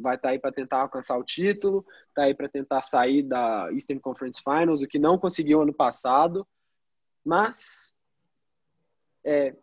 [0.00, 3.68] vai estar tá aí para tentar alcançar o título, está aí para tentar sair da
[3.72, 6.46] Eastern Conference Finals, o que não conseguiu ano passado.
[7.24, 7.92] Mas,
[9.24, 9.54] é,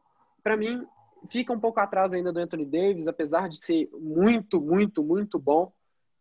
[0.43, 0.85] para mim,
[1.29, 5.71] fica um pouco atrás ainda do Anthony Davis, apesar de ser muito, muito, muito bom.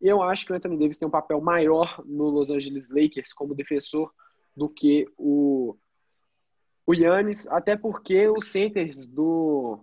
[0.00, 3.55] Eu acho que o Anthony Davis tem um papel maior no Los Angeles Lakers como
[3.55, 4.12] defensor
[4.55, 5.76] do que o,
[6.87, 9.79] o Yannis, até porque os centers do,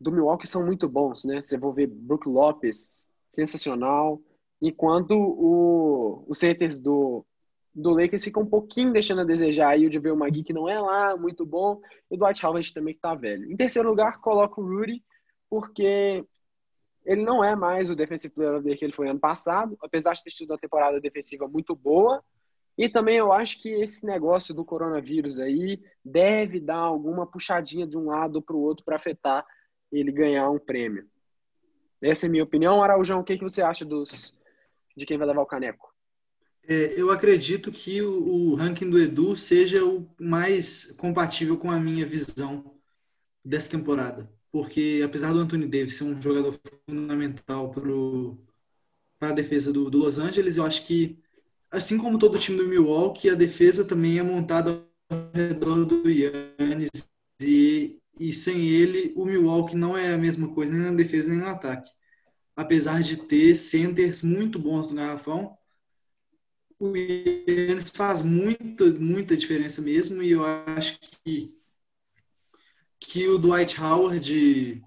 [0.00, 1.42] do Milwaukee são muito bons, né?
[1.42, 4.20] Você vai ver Brook Lopes, sensacional.
[4.60, 7.24] Enquanto o, os centers do,
[7.74, 9.70] do Lakers ficam um pouquinho deixando a desejar.
[9.70, 12.94] Aí o Javel Magui, que não é lá muito bom, e o Dwight Howard também
[12.94, 13.50] que tá velho.
[13.50, 15.02] Em terceiro lugar, coloco o Rudy,
[15.48, 16.24] porque
[17.04, 19.78] ele não é mais o defensive player of the year que ele foi ano passado,
[19.80, 22.22] apesar de ter tido uma temporada defensiva muito boa.
[22.76, 27.96] E também eu acho que esse negócio do coronavírus aí deve dar alguma puxadinha de
[27.96, 29.44] um lado para o outro para afetar
[29.90, 31.06] ele ganhar um prêmio.
[32.00, 32.82] Essa é a minha opinião.
[32.82, 34.36] Araújão, o que, que você acha dos,
[34.96, 35.92] de quem vai levar o caneco?
[36.66, 41.80] É, eu acredito que o, o, ranking do Edu seja o mais compatível com a
[41.80, 42.78] minha visão
[43.42, 44.30] dessa temporada.
[44.52, 46.58] Porque, apesar do Anthony Davis ser um jogador
[46.88, 51.18] fundamental para a defesa do, do, Los Angeles, eu acho que,
[51.70, 54.70] assim como todo o time do Milwaukee, a defesa também é montada
[55.10, 57.10] ao redor do Yannis.
[57.40, 61.38] E e sem ele o Milwaukee não é a mesma coisa nem na defesa nem
[61.38, 61.90] no ataque.
[62.56, 65.56] Apesar de ter centers muito bons no garrafão,
[66.78, 71.56] o Yannis faz muita, muita diferença mesmo e eu acho que
[73.00, 74.82] que o Dwight Howard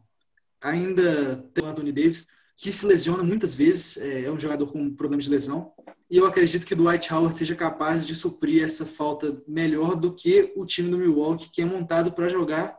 [0.61, 2.27] ainda tem o Anthony Davis
[2.61, 5.73] que se lesiona muitas vezes, é, é um jogador com problemas de lesão,
[6.07, 10.13] e eu acredito que o Dwight Howard seja capaz de suprir essa falta melhor do
[10.13, 12.77] que o time do Milwaukee, que é montado para jogar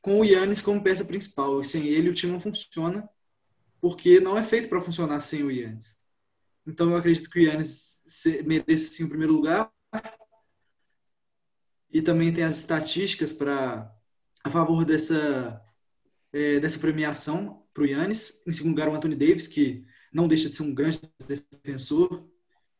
[0.00, 1.60] com o Yannis como peça principal.
[1.60, 3.08] E sem ele o time não funciona,
[3.80, 5.98] porque não é feito para funcionar sem o Yannis.
[6.66, 8.02] Então eu acredito que o Yannis
[8.44, 9.70] merece sim o primeiro lugar.
[11.92, 13.92] E também tem as estatísticas para
[14.44, 15.60] a favor dessa
[16.32, 18.42] é, dessa premiação para o Yannis.
[18.46, 22.28] Em segundo lugar, o Anthony Davis, que não deixa de ser um grande defensor,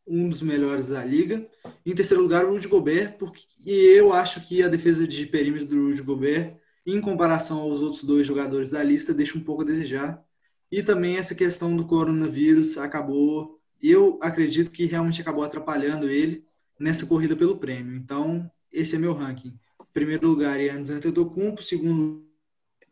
[0.07, 1.49] um dos melhores da liga.
[1.85, 5.89] Em terceiro lugar, o Rudy Gobert, porque eu acho que a defesa de perímetro do
[5.89, 10.23] Rudy Gobert, em comparação aos outros dois jogadores da lista, deixa um pouco a desejar.
[10.71, 16.45] E também essa questão do coronavírus acabou, eu acredito que realmente acabou atrapalhando ele
[16.79, 17.97] nessa corrida pelo prêmio.
[17.97, 19.59] Então, esse é meu ranking.
[19.93, 21.63] Primeiro lugar, Yannis Antetokounmpo.
[21.63, 22.25] Segundo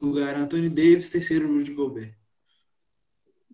[0.01, 1.09] lugar, Anthony Davis.
[1.09, 2.15] Terceiro, Rudy Gobert.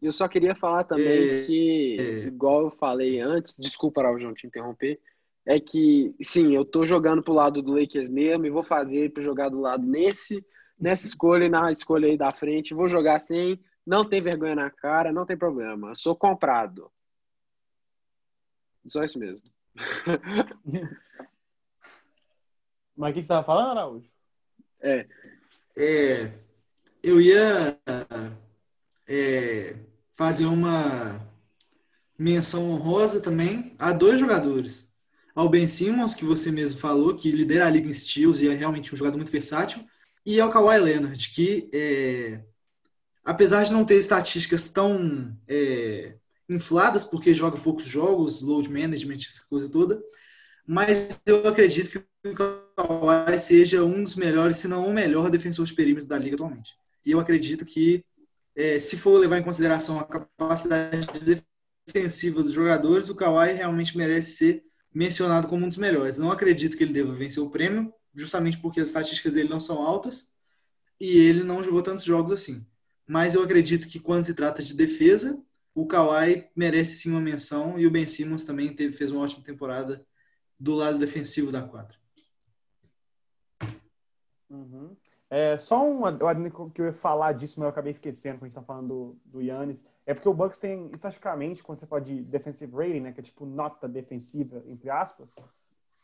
[0.00, 2.26] Eu só queria falar também é, que, é...
[2.26, 5.00] igual eu falei antes, desculpa, João, te interromper,
[5.46, 9.22] é que, sim, eu tô jogando pro lado do Lakers mesmo e vou fazer para
[9.22, 10.44] jogar do lado nesse,
[10.78, 12.72] nessa escolha e na escolha aí da frente.
[12.72, 15.94] Vou jogar sem, não tem vergonha na cara, não tem problema.
[15.94, 16.90] Sou comprado.
[18.86, 19.44] Só isso mesmo.
[22.96, 24.08] Mas o que, você estava falando, Araújo?
[24.80, 25.06] É.
[25.76, 26.32] é
[27.02, 27.78] eu ia
[29.06, 29.76] é,
[30.12, 31.20] fazer uma
[32.18, 34.93] menção honrosa também a dois jogadores.
[35.34, 38.54] Ao Ben Simmons, que você mesmo falou, que lidera a liga em steals e é
[38.54, 39.84] realmente um jogador muito versátil,
[40.24, 42.40] e ao Kawhi Leonard, que é,
[43.24, 46.16] apesar de não ter estatísticas tão é,
[46.48, 50.00] infladas, porque joga poucos jogos, load management, essa coisa toda,
[50.66, 55.66] mas eu acredito que o Kawhi seja um dos melhores, se não o melhor defensor
[55.66, 56.74] de perímetro da liga atualmente.
[57.04, 58.04] E eu acredito que,
[58.56, 61.06] é, se for levar em consideração a capacidade
[61.86, 66.18] defensiva dos jogadores, o Kawhi realmente merece ser mencionado como um dos melhores.
[66.18, 69.82] Não acredito que ele deva vencer o prêmio, justamente porque as estatísticas dele não são
[69.82, 70.32] altas
[71.00, 72.64] e ele não jogou tantos jogos assim.
[73.06, 75.42] Mas eu acredito que quando se trata de defesa,
[75.74, 79.42] o Kawhi merece sim uma menção e o Ben Simmons também teve, fez uma ótima
[79.42, 80.06] temporada
[80.58, 81.98] do lado defensivo da quadra.
[84.48, 84.96] Uhum.
[85.34, 86.00] É, só um
[86.70, 89.42] que eu ia falar disso, mas eu acabei esquecendo quando a gente está falando do,
[89.42, 89.84] Yannis.
[90.06, 93.22] É porque o Bucks tem, estatisticamente, quando você fala de defensive rating, né, que é
[93.24, 95.34] tipo nota defensiva, entre aspas,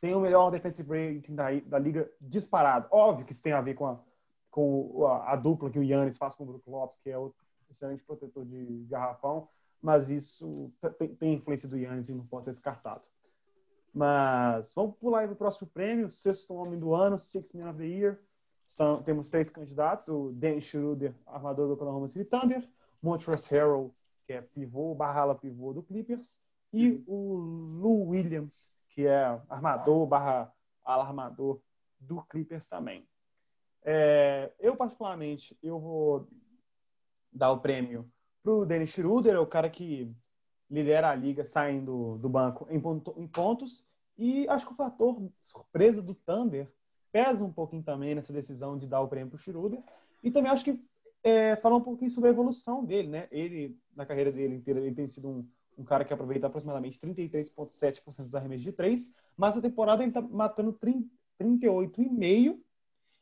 [0.00, 2.88] tem o melhor defensive rating da, da liga disparado.
[2.90, 4.00] Óbvio que isso tem a ver com a,
[4.50, 7.32] com a, a dupla que o Yannis faz com o Brook Lopes, que é o
[7.70, 9.48] excelente protetor de garrafão,
[9.80, 13.08] mas isso tem, tem influência do Yannis e não pode ser descartado.
[13.94, 17.86] Mas vamos pular para o próximo prêmio, sexto homem do ano, Six Man of the
[17.86, 18.18] Year.
[18.70, 22.64] Estão, temos três candidatos, o Dennis Schroeder, armador do Oklahoma City Thunder,
[23.02, 26.40] Montrezl Harrell, que é pivô, barra ala pivô do Clippers,
[26.72, 30.54] e o Lou Williams, que é armador, barra
[30.84, 31.60] ala armador
[31.98, 33.08] do Clippers também.
[33.82, 36.28] É, eu, particularmente, eu vou
[37.32, 38.08] dar o prêmio
[38.40, 40.14] para o Dennis Schroeder, é o cara que
[40.70, 43.84] lidera a liga saindo do banco em, ponto, em pontos.
[44.16, 46.70] E acho que o fator surpresa do Thunder
[47.12, 49.82] pesa um pouquinho também nessa decisão de dar o prêmio para o Schroeder.
[50.22, 50.80] E também acho que
[51.22, 53.28] é, falar um pouquinho sobre a evolução dele, né?
[53.30, 58.24] Ele, na carreira dele inteira, ele tem sido um, um cara que aproveita aproximadamente 33,7%
[58.24, 60.78] dos arremessos de três, mas essa temporada ele está matando
[61.40, 62.58] 38,5%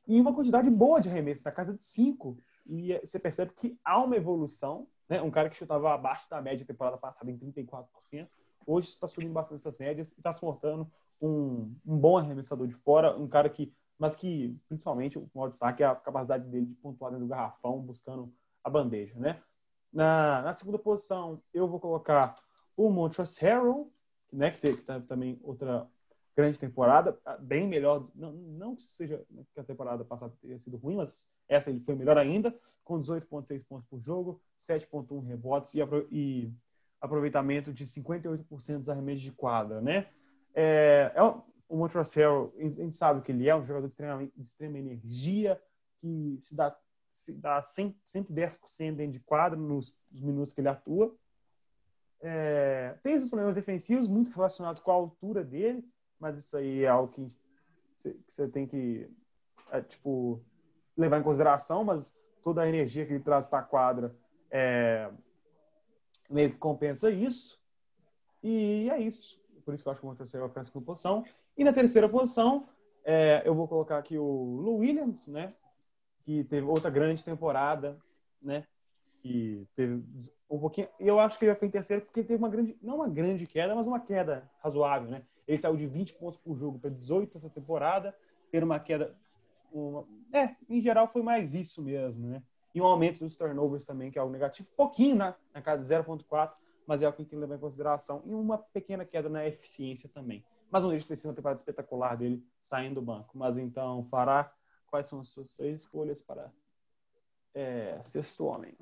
[0.07, 2.38] e uma quantidade boa de arremessos, na casa de 5.
[2.66, 5.22] E é, você percebe que há uma evolução né?
[5.22, 8.29] Um cara que chutava abaixo da média temporada passada em 34%,
[8.66, 12.74] hoje está subindo bastante essas médias e está se mostrando um, um bom arremessador de
[12.74, 16.74] fora, um cara que, mas que principalmente o maior destaque é a capacidade dele de
[16.74, 19.40] pontuar dentro do garrafão, buscando a bandeja, né?
[19.92, 22.37] Na, na segunda posição, eu vou colocar
[22.76, 23.92] o Montrezl Harrell,
[24.33, 25.88] né, que teve, que teve também outra
[26.37, 30.94] grande temporada, bem melhor, não, não que seja que a temporada passada tenha sido ruim,
[30.94, 32.54] mas essa ele foi melhor ainda,
[32.85, 35.81] com 18,6 pontos por jogo, 7,1 rebotes e,
[36.12, 36.52] e
[37.00, 40.07] aproveitamento de 58% dos arremessos de quadra, né?
[40.61, 44.42] É, é o Montrezl a gente sabe que ele é um jogador de extrema, de
[44.42, 45.62] extrema energia,
[46.01, 46.77] que se dá,
[47.12, 51.14] se dá 100, 110% dentro de quadra nos, nos, minutos que ele atua.
[52.21, 56.88] É, tem esses problemas defensivos muito relacionados com a altura dele, mas isso aí é
[56.88, 57.29] algo que
[58.27, 59.09] você tem que,
[59.71, 60.42] é, tipo,
[60.97, 64.12] levar em consideração, mas toda a energia que ele traz para a quadra
[64.51, 65.09] é,
[66.29, 67.61] meio que compensa isso.
[68.42, 69.38] E é isso.
[69.68, 71.26] Por isso que eu acho que o Montrezl vai para a segunda posição.
[71.54, 72.66] E na terceira posição,
[73.04, 75.52] é, eu vou colocar aqui o Lou Williams, né?
[76.24, 77.98] Que teve outra grande temporada,
[78.40, 78.64] né?
[79.20, 80.02] Que teve
[80.48, 80.88] um pouquinho.
[80.98, 83.09] E eu acho que ele vai ficar em terceiro porque teve uma grande, não uma
[83.11, 85.22] grande queda, mas uma queda razoável, né?
[85.46, 88.16] Ele saiu de 20 pontos por jogo para 18 essa temporada,
[88.50, 89.14] ter uma queda
[89.70, 90.07] uma...
[90.33, 92.42] É, em geral foi mais isso mesmo, né?
[92.74, 95.35] E um aumento dos turnovers também, que é algo negativo, pouquinho, né?
[95.52, 96.52] Na casa de 0,4,
[96.88, 98.22] mas é o que tem que levar em consideração.
[98.24, 100.42] E uma pequena queda na eficiência também.
[100.70, 103.37] Mas de ter sido uma temporada espetacular dele saindo do banco.
[103.37, 104.51] Mas então, Fará,
[104.87, 106.51] quais são as suas três escolhas para
[107.55, 108.72] é, sexto homem.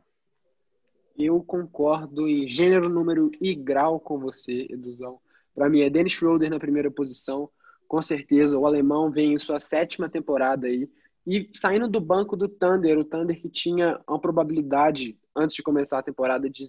[1.19, 5.19] Eu concordo em gênero, número e grau com você, Eduzão.
[5.53, 7.51] Para mim é Dennis Schroeder na primeira posição.
[7.89, 10.89] Com certeza, o alemão vem em sua sétima temporada aí.
[11.27, 15.99] E saindo do banco do Thunder, o Thunder que tinha uma probabilidade, antes de começar
[15.99, 16.65] a temporada, de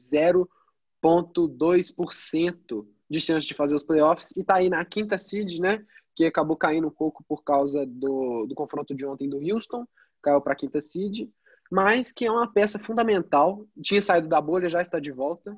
[1.03, 4.33] 0,2% de chance de fazer os playoffs.
[4.35, 5.85] E tá aí na quinta seed, né?
[6.15, 9.85] Que acabou caindo um pouco por causa do, do confronto de ontem do Houston.
[10.21, 11.29] Caiu para a quinta seed
[11.69, 13.65] mas que é uma peça fundamental.
[13.81, 15.55] Tinha saído da bolha, já está de volta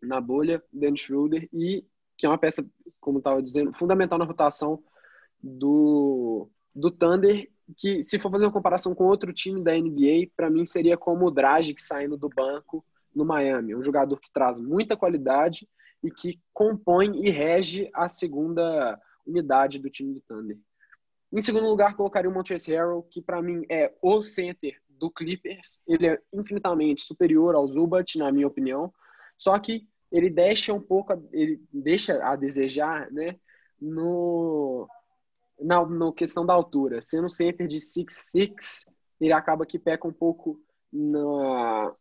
[0.00, 1.84] na bolha, Dennis Schroeder, e
[2.16, 2.66] que é uma peça,
[3.00, 4.82] como estava dizendo, fundamental na rotação
[5.42, 10.50] do, do Thunder, que se for fazer uma comparação com outro time da NBA, para
[10.50, 14.96] mim seria como o Dragic saindo do banco no Miami, um jogador que traz muita
[14.96, 15.68] qualidade
[16.02, 20.58] e que compõe e rege a segunda unidade do time do Thunder.
[21.32, 25.80] Em segundo lugar, colocaria o Montrezl Harrell, que para mim é o center do Clippers,
[25.86, 28.92] ele é infinitamente superior ao Zubat, na minha opinião.
[29.38, 33.36] Só que ele deixa um pouco, ele deixa a desejar, né,
[33.80, 34.88] no
[35.58, 37.00] na no questão da altura.
[37.00, 40.60] Sendo center de 6'6", ele acaba que peca um pouco
[40.92, 41.94] na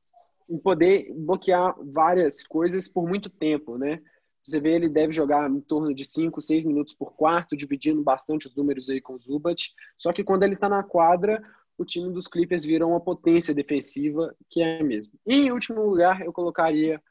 [0.49, 4.01] em poder bloquear várias coisas por muito tempo, né?
[4.43, 8.47] Você vê, ele deve jogar em torno de 5, 6 minutos por quarto, dividindo bastante
[8.47, 9.71] os números aí com o Zubat.
[9.97, 11.41] Só que quando ele está na quadra,
[11.77, 15.13] o time dos Clippers virou uma potência defensiva, que é mesmo.
[15.25, 17.01] E em último lugar, eu colocaria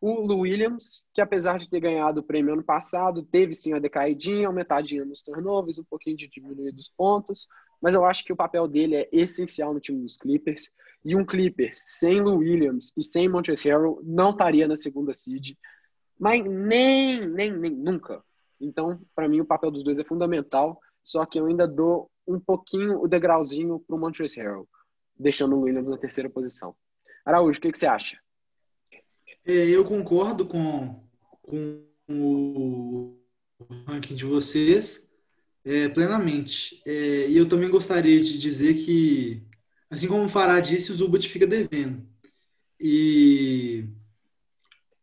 [0.00, 3.80] o Lou Williams, que apesar de ter ganhado o prêmio ano passado, teve sim uma
[3.80, 7.46] decaidinha, aumentadinha nos turnovers, um pouquinho de diminuir dos pontos,
[7.80, 10.70] mas eu acho que o papel dele é essencial no time dos Clippers.
[11.04, 15.56] E um Clippers sem Lou Williams e sem Montrezl Harrell não estaria na segunda seed,
[16.18, 18.22] mas nem, nem, nem nunca.
[18.60, 22.38] Então, para mim, o papel dos dois é fundamental, só que eu ainda dou um
[22.38, 24.68] pouquinho o degrauzinho para o Montrezl Harrell,
[25.18, 26.76] deixando o Williams na terceira posição.
[27.24, 28.18] Araújo, o que, que você acha?
[29.46, 31.02] É, eu concordo com,
[31.40, 33.16] com o
[33.86, 35.09] ranking de vocês
[35.64, 36.82] é, plenamente.
[36.86, 39.42] É, e eu também gostaria de dizer que,
[39.90, 42.06] assim como o Fará disse, o Zubat fica devendo.
[42.78, 43.88] E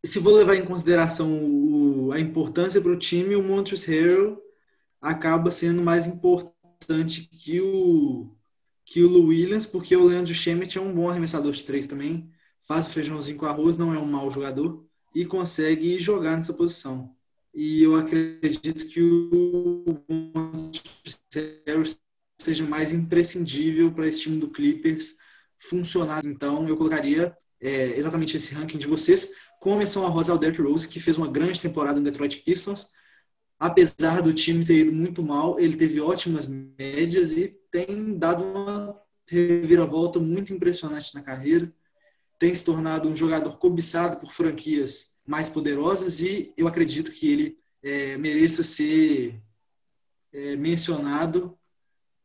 [0.04, 4.42] se vou levar em consideração o, a importância para o time, o Montrezl Harrell
[5.00, 8.34] acaba sendo mais importante que o
[8.84, 12.86] que o Williams, porque o Leandro Schemmett é um bom arremessador de três também, faz
[12.86, 14.82] o feijãozinho com arroz, não é um mau jogador
[15.14, 17.14] e consegue jogar nessa posição.
[17.54, 19.98] E eu acredito que o
[22.40, 25.16] seja mais imprescindível para esse time do Clippers
[25.58, 26.24] funcionar.
[26.24, 30.88] Então, eu colocaria é, exatamente esse ranking de vocês, com menção a Rosa Derrick Rose,
[30.88, 32.92] que fez uma grande temporada no Detroit Pistons,
[33.58, 38.96] apesar do time ter ido muito mal, ele teve ótimas médias e tem dado uma
[39.26, 41.72] reviravolta muito impressionante na carreira.
[42.38, 47.58] Tem se tornado um jogador cobiçado por franquias mais poderosas e eu acredito que ele
[47.82, 49.38] é, mereça ser
[50.32, 51.56] é, mencionado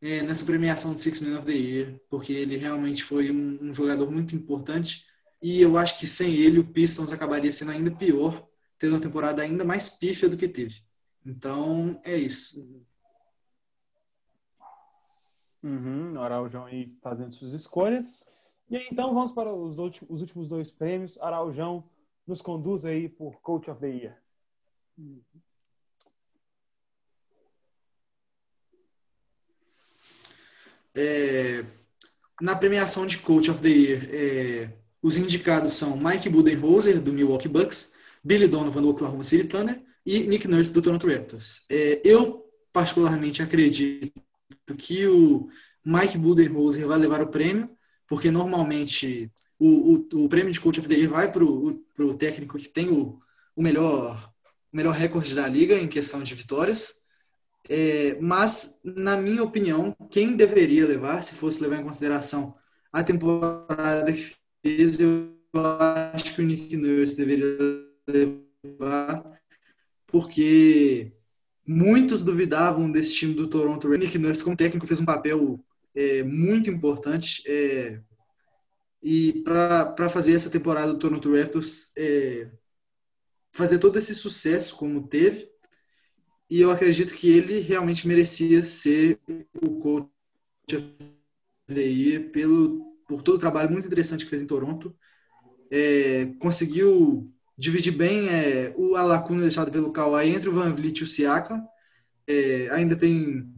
[0.01, 3.73] é, nessa premiação do Six Men of the Year, porque ele realmente foi um, um
[3.73, 5.05] jogador muito importante
[5.41, 8.47] e eu acho que sem ele o Pistons acabaria sendo ainda pior,
[8.79, 10.81] tendo uma temporada ainda mais pífia do que teve.
[11.25, 12.65] Então, é isso.
[15.61, 18.25] Uhum, Araujão aí fazendo suas escolhas.
[18.69, 21.17] E aí, então, vamos para os, os últimos dois prêmios.
[21.19, 21.83] Araujão
[22.25, 24.23] nos conduz aí por Coach of the Year.
[30.95, 31.65] É,
[32.41, 37.47] na premiação de Coach of the Year, é, os indicados são Mike Budenholzer, do Milwaukee
[37.47, 41.65] Bucks, Billy Donovan, do Oklahoma City Thunder, e Nick Nurse do Toronto Raptors.
[41.69, 44.13] É, eu, particularmente, acredito
[44.77, 45.49] que o
[45.83, 47.69] Mike Budenholzer vai levar o prêmio,
[48.07, 49.31] porque normalmente
[49.65, 52.89] o, o, o prêmio de Coach of the Year vai para o técnico que tem
[52.89, 53.19] o,
[53.56, 54.32] o melhor
[54.71, 56.95] o melhor recorde da liga em questão de vitórias.
[57.69, 62.56] É, mas, na minha opinião, quem deveria levar, se fosse levar em consideração
[62.92, 65.31] a temporada que fez, eu
[66.12, 67.56] acho que o Nick Nurse deveria
[68.08, 69.40] levar,
[70.08, 71.13] porque
[71.65, 75.63] muitos duvidavam desse time do Toronto Nick Nurse como técnico fez um papel
[75.96, 78.02] é, muito importante é,
[79.04, 82.49] e para fazer essa temporada do Toronto Raptors é,
[83.54, 85.51] fazer todo esse sucesso como teve
[86.49, 89.19] e eu acredito que ele realmente merecia ser
[89.62, 90.10] o coach
[91.69, 94.95] year pelo por todo o trabalho muito interessante que fez em Toronto
[95.69, 100.99] é, conseguiu dividir bem é, o, a lacuna deixada pelo Kawhi entre o Van Vliet
[100.99, 101.67] e o Siakam.
[102.27, 103.51] É, ainda tem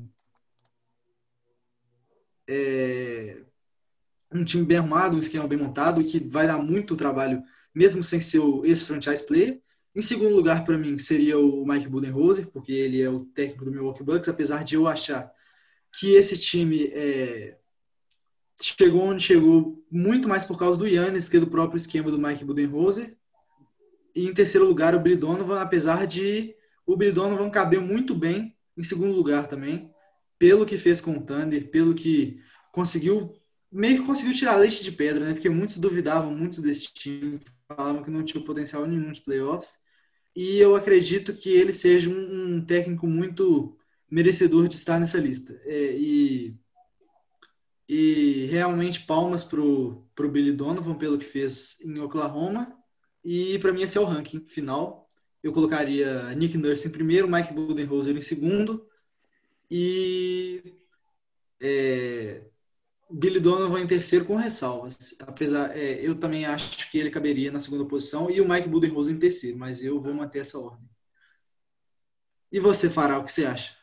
[2.47, 3.44] é,
[4.39, 7.41] um time bem arrumado, um esquema bem montado, que vai dar muito trabalho,
[7.73, 9.61] mesmo sem ser esse franchise player.
[9.95, 13.71] Em segundo lugar, para mim, seria o Mike Budenholzer, porque ele é o técnico do
[13.71, 15.31] Milwaukee Bucks, apesar de eu achar
[15.97, 17.57] que esse time é,
[18.61, 22.43] chegou onde chegou muito mais por causa do Yannis que do próprio esquema do Mike
[22.43, 23.15] Budenholzer.
[24.13, 26.55] E em terceiro lugar, o Billy Donovan, apesar de
[26.86, 29.89] o Billy Donovan caber muito bem em segundo lugar também,
[30.38, 32.39] pelo que fez com o Thunder, pelo que
[32.71, 33.33] conseguiu,
[33.76, 35.34] meio que conseguiu tirar leite de pedra, né?
[35.34, 39.78] Porque muitos duvidavam muito desse time, falavam que não tinha potencial nenhum de playoffs
[40.36, 43.78] e eu acredito que ele seja um, um técnico muito
[44.09, 45.59] merecedor de estar nessa lista.
[45.63, 46.55] É, e,
[47.88, 52.78] e realmente palmas pro, pro Billy Donovan pelo que fez em Oklahoma.
[53.23, 55.07] E para mim esse é o ranking final.
[55.43, 58.88] Eu colocaria Nick Nurse em primeiro, Mike Budenholzer em segundo.
[59.69, 60.61] E
[61.61, 62.45] é,
[63.09, 65.15] Billy Donovan em terceiro com ressalvas.
[65.21, 69.15] Apesar, é, eu também acho que ele caberia na segunda posição e o Mike Budenholzer
[69.15, 70.89] em terceiro, mas eu vou manter essa ordem.
[72.51, 73.75] E você, Fará, o que você acha?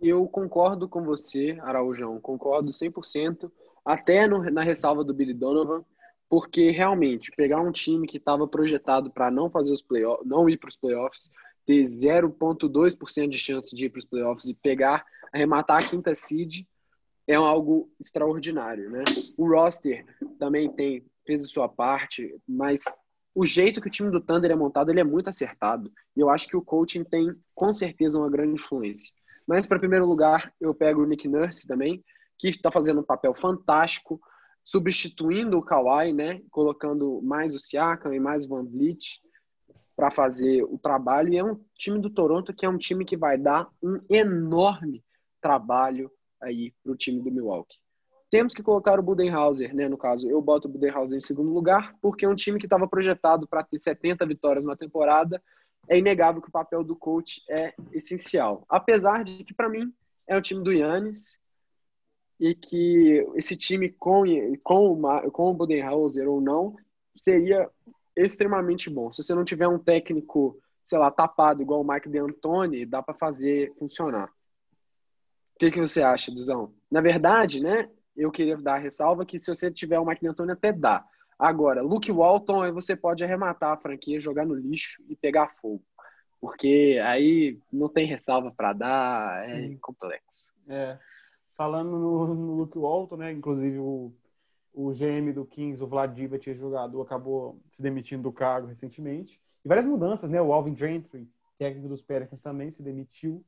[0.00, 3.50] Eu concordo com você, Araújão, concordo 100%,
[3.84, 5.84] até no, na ressalva do Billy Donovan,
[6.28, 10.58] porque realmente pegar um time que estava projetado para não fazer os playoffs, não ir
[10.58, 11.30] para os playoffs,
[11.64, 16.66] ter 0,2% de chance de ir para os playoffs e pegar, arrematar a quinta seed,
[17.26, 19.04] é algo extraordinário, né?
[19.36, 20.04] O roster
[20.38, 22.82] também tem fez a sua parte, mas
[23.34, 25.92] o jeito que o time do Thunder é montado, ele é muito acertado.
[26.16, 29.12] E eu acho que o coaching tem com certeza uma grande influência.
[29.46, 32.02] Mas para primeiro lugar, eu pego o Nick Nurse também,
[32.38, 34.20] que está fazendo um papel fantástico,
[34.64, 36.40] substituindo o Kawhi, né?
[36.50, 39.20] Colocando mais o Siakam e mais o Van Vliet
[39.94, 41.32] para fazer o trabalho.
[41.32, 45.04] E é um time do Toronto que é um time que vai dar um enorme
[45.40, 46.10] trabalho
[46.46, 47.78] aí para o time do Milwaukee.
[48.30, 49.88] Temos que colocar o Budenhauser, né?
[49.88, 52.88] No caso, eu boto o Budenhauser em segundo lugar, porque é um time que estava
[52.88, 55.40] projetado para ter 70 vitórias na temporada.
[55.88, 58.64] É inegável que o papel do coach é essencial.
[58.68, 59.92] Apesar de que, para mim,
[60.26, 61.38] é o time do Yannis
[62.38, 64.24] e que esse time com,
[64.62, 66.74] com, com o Budenhauser ou não
[67.16, 67.70] seria
[68.16, 69.12] extremamente bom.
[69.12, 73.14] Se você não tiver um técnico, sei lá, tapado igual o Mike D'Antoni, dá para
[73.14, 74.32] fazer funcionar.
[75.56, 76.74] O que, que você acha, Duzão?
[76.90, 80.52] Na verdade, né, eu queria dar a ressalva que se você tiver o Mike D'Antoni
[80.52, 81.02] até dá.
[81.38, 85.82] Agora, Luke Walton, aí você pode arrematar a franquia, jogar no lixo e pegar fogo.
[86.38, 89.78] Porque aí não tem ressalva para dar, é hum.
[89.80, 90.52] complexo.
[90.68, 90.98] É.
[91.56, 94.12] Falando no, no, Luke Walton, né, inclusive o,
[94.74, 99.40] o GM do Kings, o Vlad Divac, jogador, acabou se demitindo do cargo recentemente.
[99.64, 100.40] E várias mudanças, né?
[100.40, 101.26] O Alvin Gentry,
[101.58, 103.42] técnico dos Pelicans, também se demitiu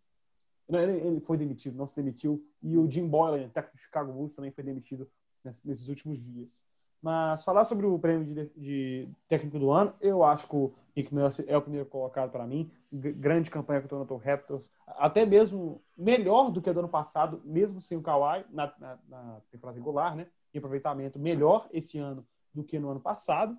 [0.69, 2.45] ele foi demitido, não se demitiu.
[2.62, 5.09] E o Jim Boylan, técnico do Chicago Bulls, também foi demitido
[5.45, 6.62] nesses últimos dias.
[7.01, 11.14] Mas falar sobre o prêmio de, de técnico do ano, eu acho que o Nick
[11.14, 12.71] Nurse é o primeiro colocado para mim.
[12.93, 17.41] Grande campanha com o Toronto Raptors, até mesmo melhor do que a do ano passado,
[17.45, 20.27] mesmo sem o Kawhi na, na, na temporada regular, né?
[20.53, 23.57] Em aproveitamento melhor esse ano do que no ano passado.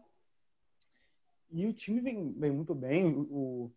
[1.49, 3.16] E o time vem, vem muito bem.
[3.16, 3.72] O,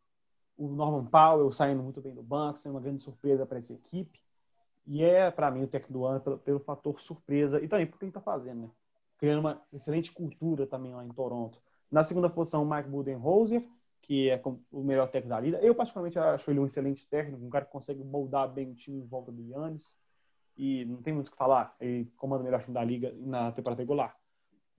[0.57, 4.21] o Norman Powell saindo muito bem do banco, sendo uma grande surpresa para essa equipe.
[4.87, 8.05] E é, para mim, o técnico do ano pelo, pelo fator surpresa e também porque
[8.05, 8.71] ele está fazendo, né?
[9.19, 11.61] Criando uma excelente cultura também lá em Toronto.
[11.91, 13.65] Na segunda posição, Mike Budenholzer,
[14.03, 14.41] que é
[14.73, 15.59] o melhor técnico da liga.
[15.59, 18.99] Eu, particularmente, acho ele um excelente técnico, um cara que consegue moldar bem o time
[18.99, 19.97] em volta do Yannis.
[20.57, 23.53] E não tem muito o que falar, ele comanda o melhor time da liga na
[23.53, 24.17] temporada regular.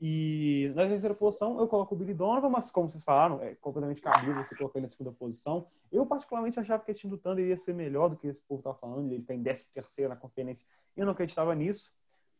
[0.05, 4.01] E na terceira posição eu coloco o Billy Donovan, mas como vocês falaram, é completamente
[4.01, 5.65] cabível você colocar ele na segunda posição.
[5.89, 8.61] Eu particularmente achava que o time do Thunder ia ser melhor do que esse povo
[8.61, 10.67] tá falando, ele tem 13 terceiro na conferência.
[10.97, 11.89] Eu não acreditava nisso,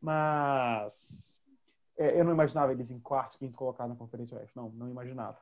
[0.01, 1.39] mas
[1.97, 4.57] é, eu não imaginava eles em quarto, quinto colocado na conferência oeste.
[4.57, 5.37] Não, não imaginava.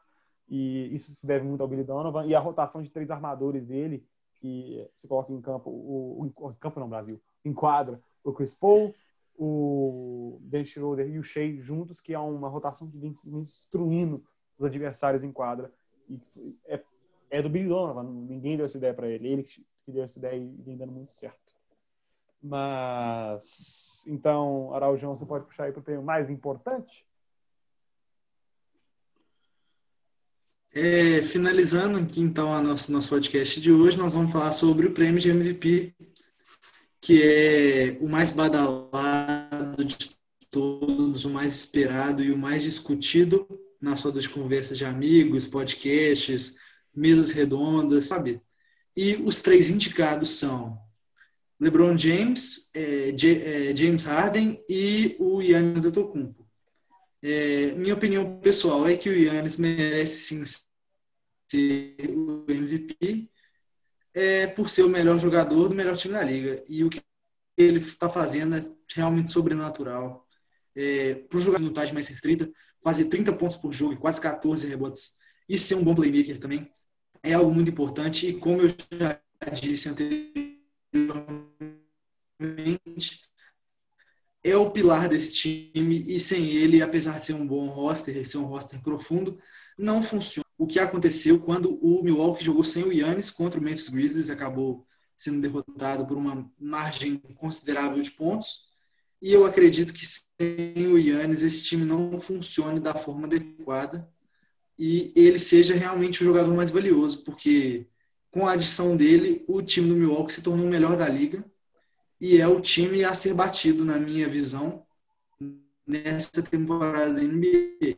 [0.47, 4.05] E isso se deve muito ao Billy Donovan e a rotação de três armadores dele,
[4.35, 8.53] que se coloca em campo, o, o, o campo não, Brasil, em quadra, o Chris
[8.53, 8.93] Paul,
[9.43, 13.11] o Dan Schroeder e o Shea juntos, que é uma rotação que vem
[13.41, 14.23] destruindo
[14.55, 15.73] os adversários em quadra.
[16.07, 16.21] E
[16.67, 16.79] é,
[17.31, 19.27] é do Billy Donovan, ninguém deu essa ideia para ele.
[19.27, 21.55] Ele que deu essa ideia e vem dando muito certo.
[22.39, 27.03] Mas, então, Araujão, você pode puxar aí para o prêmio mais importante?
[30.71, 34.93] É, finalizando aqui então a nosso, nosso podcast de hoje, nós vamos falar sobre o
[34.93, 35.95] prêmio de MVP
[37.01, 40.11] que é o mais badalado de
[40.51, 43.47] todos, o mais esperado e o mais discutido
[43.81, 46.57] nas rodas de conversas de amigos, podcasts,
[46.93, 48.39] mesas redondas, sabe?
[48.95, 50.77] E os três indicados são
[51.59, 56.45] LeBron James, é, J, é, James Harden e o Yannis Antetokounmpo.
[57.23, 60.43] É, minha opinião pessoal é que o Yannis merece sim
[61.47, 63.30] ser o MVP
[64.13, 66.63] é, por ser o melhor jogador do melhor time da liga.
[66.67, 67.01] E o que
[67.57, 68.61] ele está fazendo é
[68.93, 70.27] realmente sobrenatural.
[70.75, 72.49] É, para o jogador minutagem mais restrita,
[72.83, 76.69] fazer 30 pontos por jogo e quase 14 rebotes e ser um bom playmaker também
[77.23, 78.27] é algo muito importante.
[78.27, 79.19] E como eu já
[79.53, 80.51] disse anteriormente,
[84.43, 88.37] é o pilar desse time e sem ele, apesar de ser um bom roster, ser
[88.37, 89.37] um roster profundo,
[89.77, 90.45] não funciona.
[90.61, 94.85] O que aconteceu quando o Milwaukee jogou sem o Yannis contra o Memphis Grizzlies, acabou
[95.17, 98.67] sendo derrotado por uma margem considerável de pontos.
[99.19, 104.07] E eu acredito que sem o Yannis esse time não funcione da forma adequada
[104.77, 107.87] e ele seja realmente o jogador mais valioso, porque
[108.29, 111.43] com a adição dele, o time do Milwaukee se tornou o melhor da liga
[112.19, 114.85] e é o time a ser batido, na minha visão,
[115.87, 117.97] nessa temporada da NBA.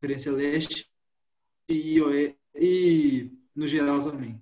[0.00, 0.86] Conferência Leste
[1.68, 2.00] e,
[2.54, 4.40] e no geral também.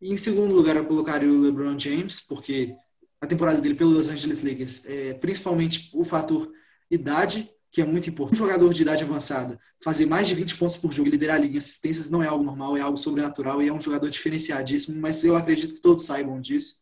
[0.00, 2.76] E em segundo lugar, eu colocaria o LeBron James, porque
[3.20, 6.52] a temporada dele pelo Los Angeles Lakers, é, principalmente o fator
[6.90, 8.40] idade, que é muito importante.
[8.40, 11.38] Um jogador de idade avançada fazer mais de 20 pontos por jogo e liderar a
[11.38, 15.00] liga em assistências não é algo normal, é algo sobrenatural e é um jogador diferenciadíssimo,
[15.00, 16.80] mas eu acredito que todos saibam disso.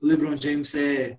[0.00, 1.18] O LeBron James é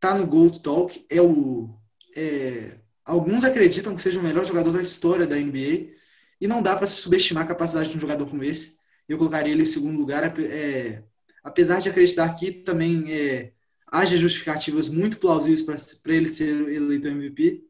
[0.00, 1.78] tá no Gold Talk, é o
[2.16, 5.94] é, alguns acreditam que seja o melhor jogador da história da NBA
[6.40, 8.78] e não dá para se subestimar a capacidade de um jogador como esse.
[9.08, 11.04] Eu colocaria ele em segundo lugar, é,
[11.42, 13.52] apesar de acreditar que também é,
[13.86, 17.64] haja justificativas muito plausíveis para ele ser eleito MVP.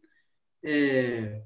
[0.62, 1.43] É,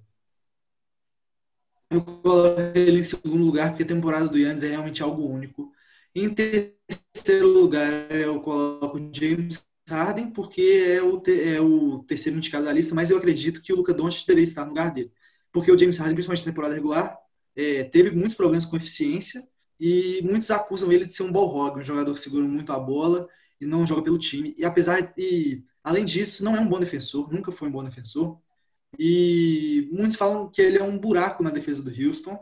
[1.90, 5.72] eu coloco ele em segundo lugar porque a temporada do Yannis é realmente algo único.
[6.14, 12.72] Em terceiro lugar, eu coloco James Harden porque é o, é o terceiro indicado da
[12.72, 15.12] lista, mas eu acredito que o Luca Doncic deveria estar no lugar dele.
[15.52, 17.16] Porque o James Harden, principalmente na temporada regular,
[17.56, 19.46] é, teve muitos problemas com eficiência
[19.80, 22.78] e muitos acusam ele de ser um ball hog, um jogador que segura muito a
[22.78, 23.28] bola
[23.60, 24.54] e não joga pelo time.
[24.56, 28.38] E apesar e além disso, não é um bom defensor, nunca foi um bom defensor.
[28.98, 32.38] E muitos falam que ele é um buraco na defesa do Houston,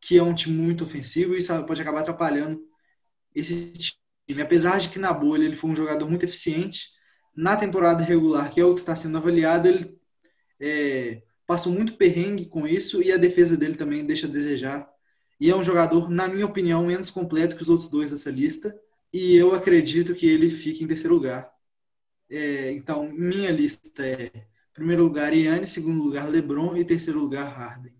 [0.00, 2.60] que é um time muito ofensivo e sabe, pode acabar atrapalhando
[3.34, 3.72] esse
[4.30, 4.42] time.
[4.42, 6.88] Apesar de que na bolha ele foi um jogador muito eficiente,
[7.36, 9.98] na temporada regular, que é o que está sendo avaliado, ele
[10.60, 14.88] é, passou muito perrengue com isso e a defesa dele também deixa a desejar.
[15.40, 18.74] E é um jogador, na minha opinião, menos completo que os outros dois dessa lista
[19.12, 21.50] e eu acredito que ele fique em terceiro lugar.
[22.30, 24.30] É, então, minha lista é
[24.72, 27.92] primeiro lugar Iane, segundo lugar LeBron e terceiro lugar Harden.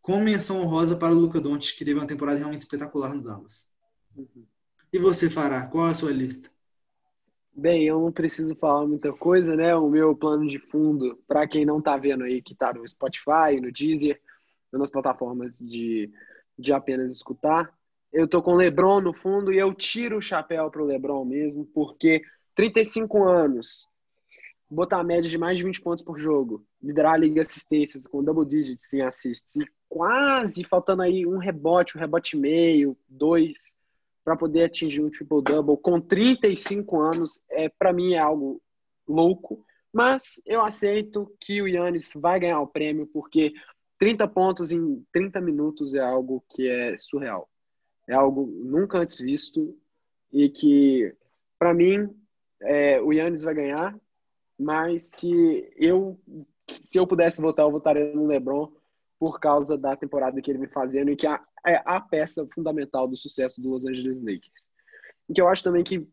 [0.00, 3.66] Com menção honrosa para o Luca Doncic, que teve uma temporada realmente espetacular no Dallas.
[4.14, 4.46] Uhum.
[4.94, 6.48] E você, Fará, qual a sua lista?
[7.52, 9.74] Bem, eu não preciso falar muita coisa, né?
[9.74, 13.60] O meu plano de fundo, para quem não está vendo aí, que está no Spotify,
[13.60, 14.20] no Deezer,
[14.72, 16.08] nas plataformas de,
[16.56, 17.76] de apenas escutar,
[18.12, 21.66] eu tô com o LeBron no fundo e eu tiro o chapéu pro LeBron mesmo,
[21.74, 22.22] porque
[22.54, 23.88] 35 anos,
[24.70, 28.06] botar a média de mais de 20 pontos por jogo, liderar a liga de assistências
[28.06, 33.74] com double digits em assists e quase faltando aí um rebote, um rebote meio, dois,
[34.24, 38.60] para poder atingir um triple-double com 35 anos, é para mim é algo
[39.06, 43.52] louco, mas eu aceito que o Yannis vai ganhar o prêmio porque
[43.98, 47.48] 30 pontos em 30 minutos é algo que é surreal.
[48.08, 49.78] É algo nunca antes visto
[50.32, 51.14] e que,
[51.58, 52.10] para mim,
[52.60, 53.98] é, o Yannis vai ganhar,
[54.58, 56.18] mas que eu,
[56.82, 58.72] se eu pudesse votar, eu votaria no LeBron
[59.18, 61.26] por causa da temporada que ele vem fazendo e que
[61.66, 64.68] é a peça fundamental do sucesso do Los Angeles Lakers.
[65.28, 66.06] O que eu acho também que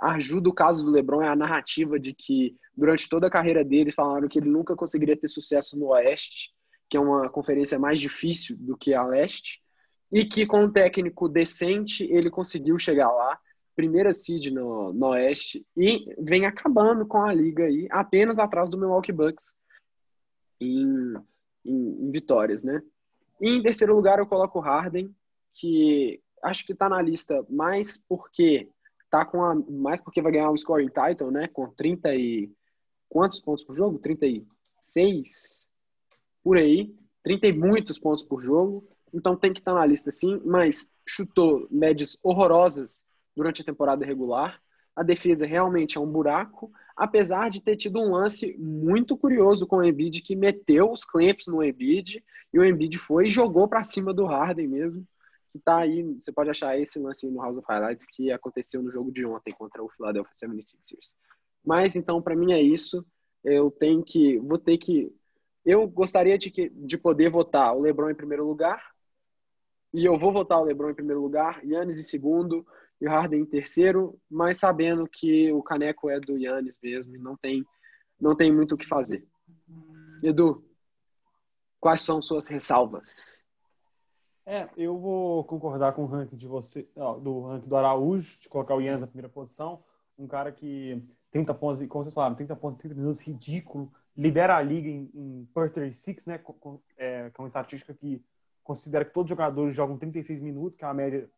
[0.00, 3.92] ajuda o caso do LeBron é a narrativa de que durante toda a carreira dele
[3.92, 6.50] falaram que ele nunca conseguiria ter sucesso no Oeste,
[6.88, 9.60] que é uma conferência mais difícil do que a Leste,
[10.10, 13.38] e que com um técnico decente ele conseguiu chegar lá,
[13.76, 18.78] primeira seed no, no Oeste, e vem acabando com a liga aí, apenas atrás do
[18.78, 19.54] Milwaukee Bucks
[20.60, 21.14] em,
[21.64, 22.82] em, em vitórias, né?
[23.40, 25.14] E em terceiro lugar eu coloco o Harden,
[25.54, 28.68] que acho que tá na lista mais porque
[29.10, 31.48] tá com a mais porque vai ganhar o scoring title, né?
[31.48, 32.50] Com 30 e
[33.08, 33.98] quantos pontos por jogo?
[33.98, 35.68] 36
[36.42, 40.40] por aí, 30 e muitos pontos por jogo então tem que estar na lista sim,
[40.44, 44.60] mas chutou médias horrorosas durante a temporada regular.
[44.94, 49.76] A defesa realmente é um buraco, apesar de ter tido um lance muito curioso com
[49.76, 53.84] o Embiid que meteu os clamps no Embiid e o Embiid foi e jogou para
[53.84, 55.06] cima do Harden mesmo.
[55.52, 58.90] que tá aí, você pode achar esse lance no House of Highlights que aconteceu no
[58.90, 61.14] jogo de ontem contra o Philadelphia 76ers.
[61.64, 63.06] Mas então, para mim é isso.
[63.44, 65.14] Eu tenho que, vou ter que,
[65.64, 68.82] eu gostaria de, que, de poder votar o LeBron em primeiro lugar,
[69.94, 72.66] e eu vou votar o LeBron em primeiro lugar, Yannis em segundo
[73.00, 77.18] e o Harden em terceiro, mas sabendo que o caneco é do Yannis mesmo e
[77.18, 77.64] não tem,
[78.20, 79.26] não tem muito o que fazer.
[80.22, 80.64] Edu,
[81.80, 83.44] quais são suas ressalvas?
[84.44, 86.88] É, eu vou concordar com o ranking de você,
[87.22, 89.84] do ranking do Araújo, de colocar o Yannis na primeira posição,
[90.18, 93.92] um cara que 30 pontos, como vocês falaram, 30 pontos em 30 minutos, ridículo.
[94.16, 96.38] Lidera a liga em, em per 36, né?
[96.38, 98.22] Com, é, que é uma estatística que
[98.64, 101.30] considera que todos os jogadores jogam 36 minutos, que é uma média,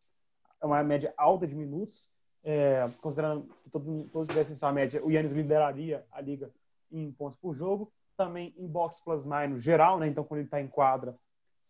[0.61, 2.09] é uma média alta de minutos.
[2.43, 6.51] É, considerando que todo, todos tivessem essa média, o Yannis lideraria a liga
[6.91, 7.93] em pontos por jogo.
[8.17, 10.07] Também em box plus minus geral, né?
[10.07, 11.17] Então, quando ele está em quadra,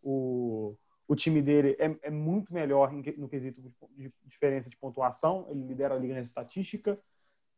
[0.02, 0.76] o,
[1.06, 5.46] o time dele é, é muito melhor no quesito de, de diferença de pontuação.
[5.48, 6.98] Ele lidera a liga nessa estatística.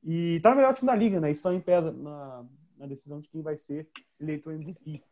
[0.03, 1.31] E tá no melhor time da liga, né?
[1.31, 2.45] Isso também pesa na,
[2.77, 3.89] na decisão de quem vai ser
[4.21, 5.03] eleito MVP.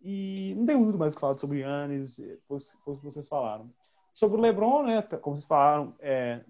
[0.00, 3.28] E não tem muito mais o que falar sobre o Yannis, foi o que vocês
[3.28, 3.70] falaram.
[4.12, 5.02] Sobre o LeBron, né?
[5.02, 6.44] Como vocês falaram, é,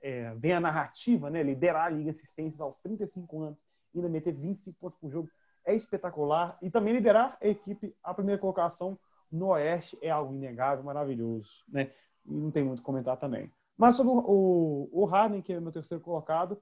[0.00, 1.42] é, vem a narrativa, né?
[1.42, 3.58] Liderar a liga assistências aos 35 anos,
[3.94, 5.30] ainda meter 25 pontos por jogo
[5.64, 6.58] é espetacular.
[6.62, 8.98] E também liderar a equipe a primeira colocação
[9.30, 11.90] no Oeste é algo inegável, maravilhoso, né?
[12.26, 13.52] E não tem muito a comentar também.
[13.76, 16.60] Mas sobre o, o, o Harden, que é meu terceiro colocado,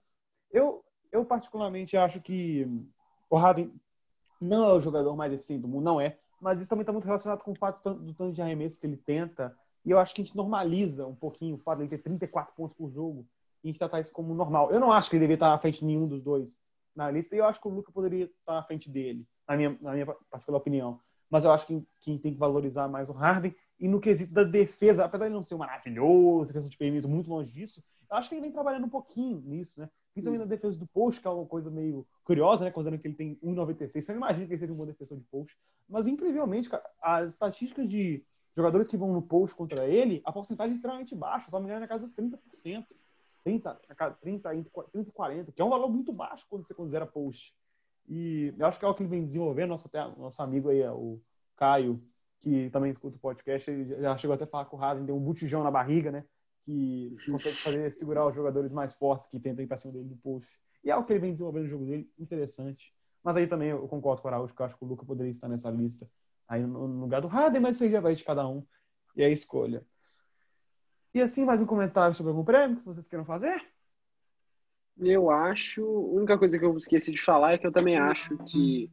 [0.50, 2.68] eu, eu particularmente acho que
[3.30, 3.72] o Harden
[4.40, 6.18] não é o jogador mais eficiente do mundo, não é.
[6.40, 8.96] Mas isso também está muito relacionado com o fato do tanto de arremesso que ele
[8.96, 9.56] tenta.
[9.86, 12.52] E eu acho que a gente normaliza um pouquinho o fato de ele ter 34
[12.56, 13.24] pontos por jogo
[13.62, 14.72] e a gente tratar isso como normal.
[14.72, 16.58] Eu não acho que ele deveria estar à frente de nenhum dos dois
[16.94, 19.78] na lista e eu acho que o Luca poderia estar à frente dele, na minha,
[19.80, 20.98] na minha particular opinião.
[21.30, 24.42] Mas eu acho que quem tem que valorizar mais o Harden e no quesito da
[24.42, 28.28] defesa, apesar de não ser um maravilhoso, questão de perímetro muito longe disso, eu acho
[28.28, 29.90] que ele vem trabalhando um pouquinho nisso, né?
[30.12, 32.70] Principalmente na defesa do post, que é uma coisa meio curiosa, né?
[32.70, 34.00] Considerando que ele tem 1,96.
[34.00, 35.56] Você não imagina que ele seja um bom defensor de post.
[35.88, 36.70] Mas, incrivelmente,
[37.02, 38.24] as estatísticas de
[38.56, 41.50] jogadores que vão no post contra ele, a porcentagem é extremamente baixa.
[41.50, 42.86] Só me engano, na casa dos 30%.
[43.44, 47.54] 30, 30, 30 e 40, que é um valor muito baixo quando você considera post.
[48.08, 49.70] E eu acho que é o que ele vem desenvolvendo.
[49.70, 51.20] Nosso, até, nosso amigo aí, o
[51.54, 52.02] Caio,
[52.40, 55.16] que também escuta o podcast, ele já chegou até a falar com o Harden, deu
[55.16, 56.24] um botijão na barriga, né?
[56.66, 60.16] que consegue fazer segurar os jogadores mais fortes que tentam ir para cima dele no
[60.16, 60.58] post.
[60.82, 62.92] E é o que ele vem desenvolvendo no jogo dele, interessante.
[63.22, 65.30] Mas aí também eu concordo com o Araújo, que eu acho que o Luca poderia
[65.30, 66.08] estar nessa lista
[66.48, 68.64] aí no lugar do Harden, mas você já vai de cada um
[69.16, 69.84] e é a escolha.
[71.14, 73.62] E assim, mais um comentário sobre algum prêmio que vocês queiram fazer?
[74.98, 75.82] Eu acho.
[75.82, 78.90] A única coisa que eu esqueci de falar é que eu também acho que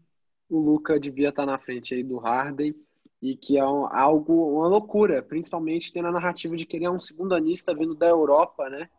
[0.49, 2.76] o Luca devia estar na frente aí do Harden
[3.22, 6.91] e que é um, algo, uma loucura, principalmente tendo a narrativa de que ele é
[6.91, 8.89] um segundo anista vindo da Europa, né?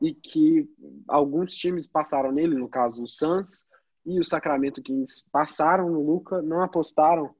[0.00, 0.68] E que
[1.08, 3.66] alguns times passaram nele, no caso o Suns
[4.04, 7.34] e o Sacramento Kings passaram no Luca, não apostaram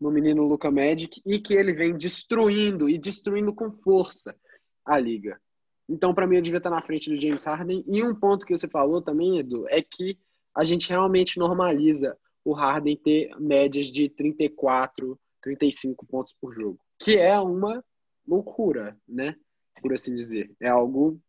[0.00, 4.34] no menino Luca Magic e que ele vem destruindo e destruindo com força
[4.84, 5.40] a liga.
[5.88, 7.84] Então, para mim, ele devia estar na frente do James Harden.
[7.86, 10.18] E um ponto que você falou também, Edu, é que
[10.54, 17.16] a gente realmente normaliza o Harden ter médias de 34, 35 pontos por jogo, que
[17.18, 17.84] é uma
[18.26, 19.36] loucura, né?
[19.82, 20.50] Por assim dizer.
[20.60, 21.20] É algo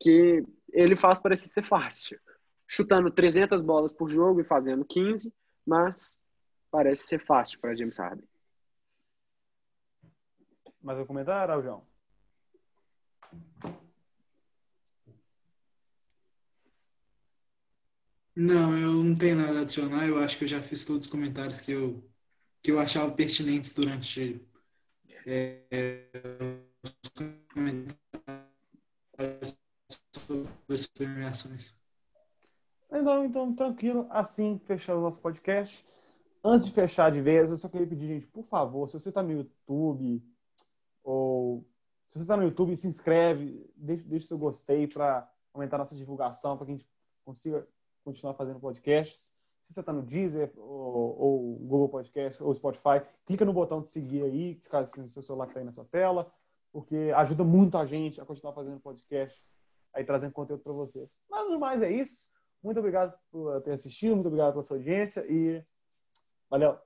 [0.00, 2.18] que ele faz parecer ser fácil.
[2.68, 5.32] Chutando 300 bolas por jogo e fazendo 15,
[5.66, 6.18] mas
[6.76, 8.28] parece ser fácil para James Harden.
[10.82, 11.82] Mais um comentário, Aljão?
[18.36, 20.06] Não, eu não tenho nada a adicionar.
[20.06, 22.06] Eu acho que eu já fiz todos os comentários que eu
[22.62, 24.46] que eu achava pertinentes durante
[25.24, 26.10] é,
[26.84, 26.92] os
[27.54, 27.96] comentários
[30.14, 31.74] sobre as premiações.
[32.92, 34.06] Então, então, tranquilo.
[34.10, 35.82] Assim, fechamos o nosso podcast.
[36.48, 39.20] Antes de fechar de vez, eu só queria pedir, gente, por favor, se você está
[39.20, 40.22] no YouTube,
[41.02, 41.66] ou
[42.06, 46.56] se você está no YouTube, se inscreve, deixe, deixe seu gostei para aumentar nossa divulgação,
[46.56, 46.88] para que a gente
[47.24, 47.66] consiga
[48.04, 49.34] continuar fazendo podcasts.
[49.60, 53.88] Se você está no Deezer, ou, ou, Google Podcast, ou Spotify, clica no botão de
[53.88, 56.32] seguir aí, caso o seu celular está aí na sua tela,
[56.72, 59.58] porque ajuda muito a gente a continuar fazendo podcasts,
[59.92, 61.18] aí trazendo conteúdo para vocês.
[61.28, 62.28] Mas no mais é isso.
[62.62, 65.60] Muito obrigado por ter assistido, muito obrigado pela sua audiência e
[66.50, 66.85] valeu!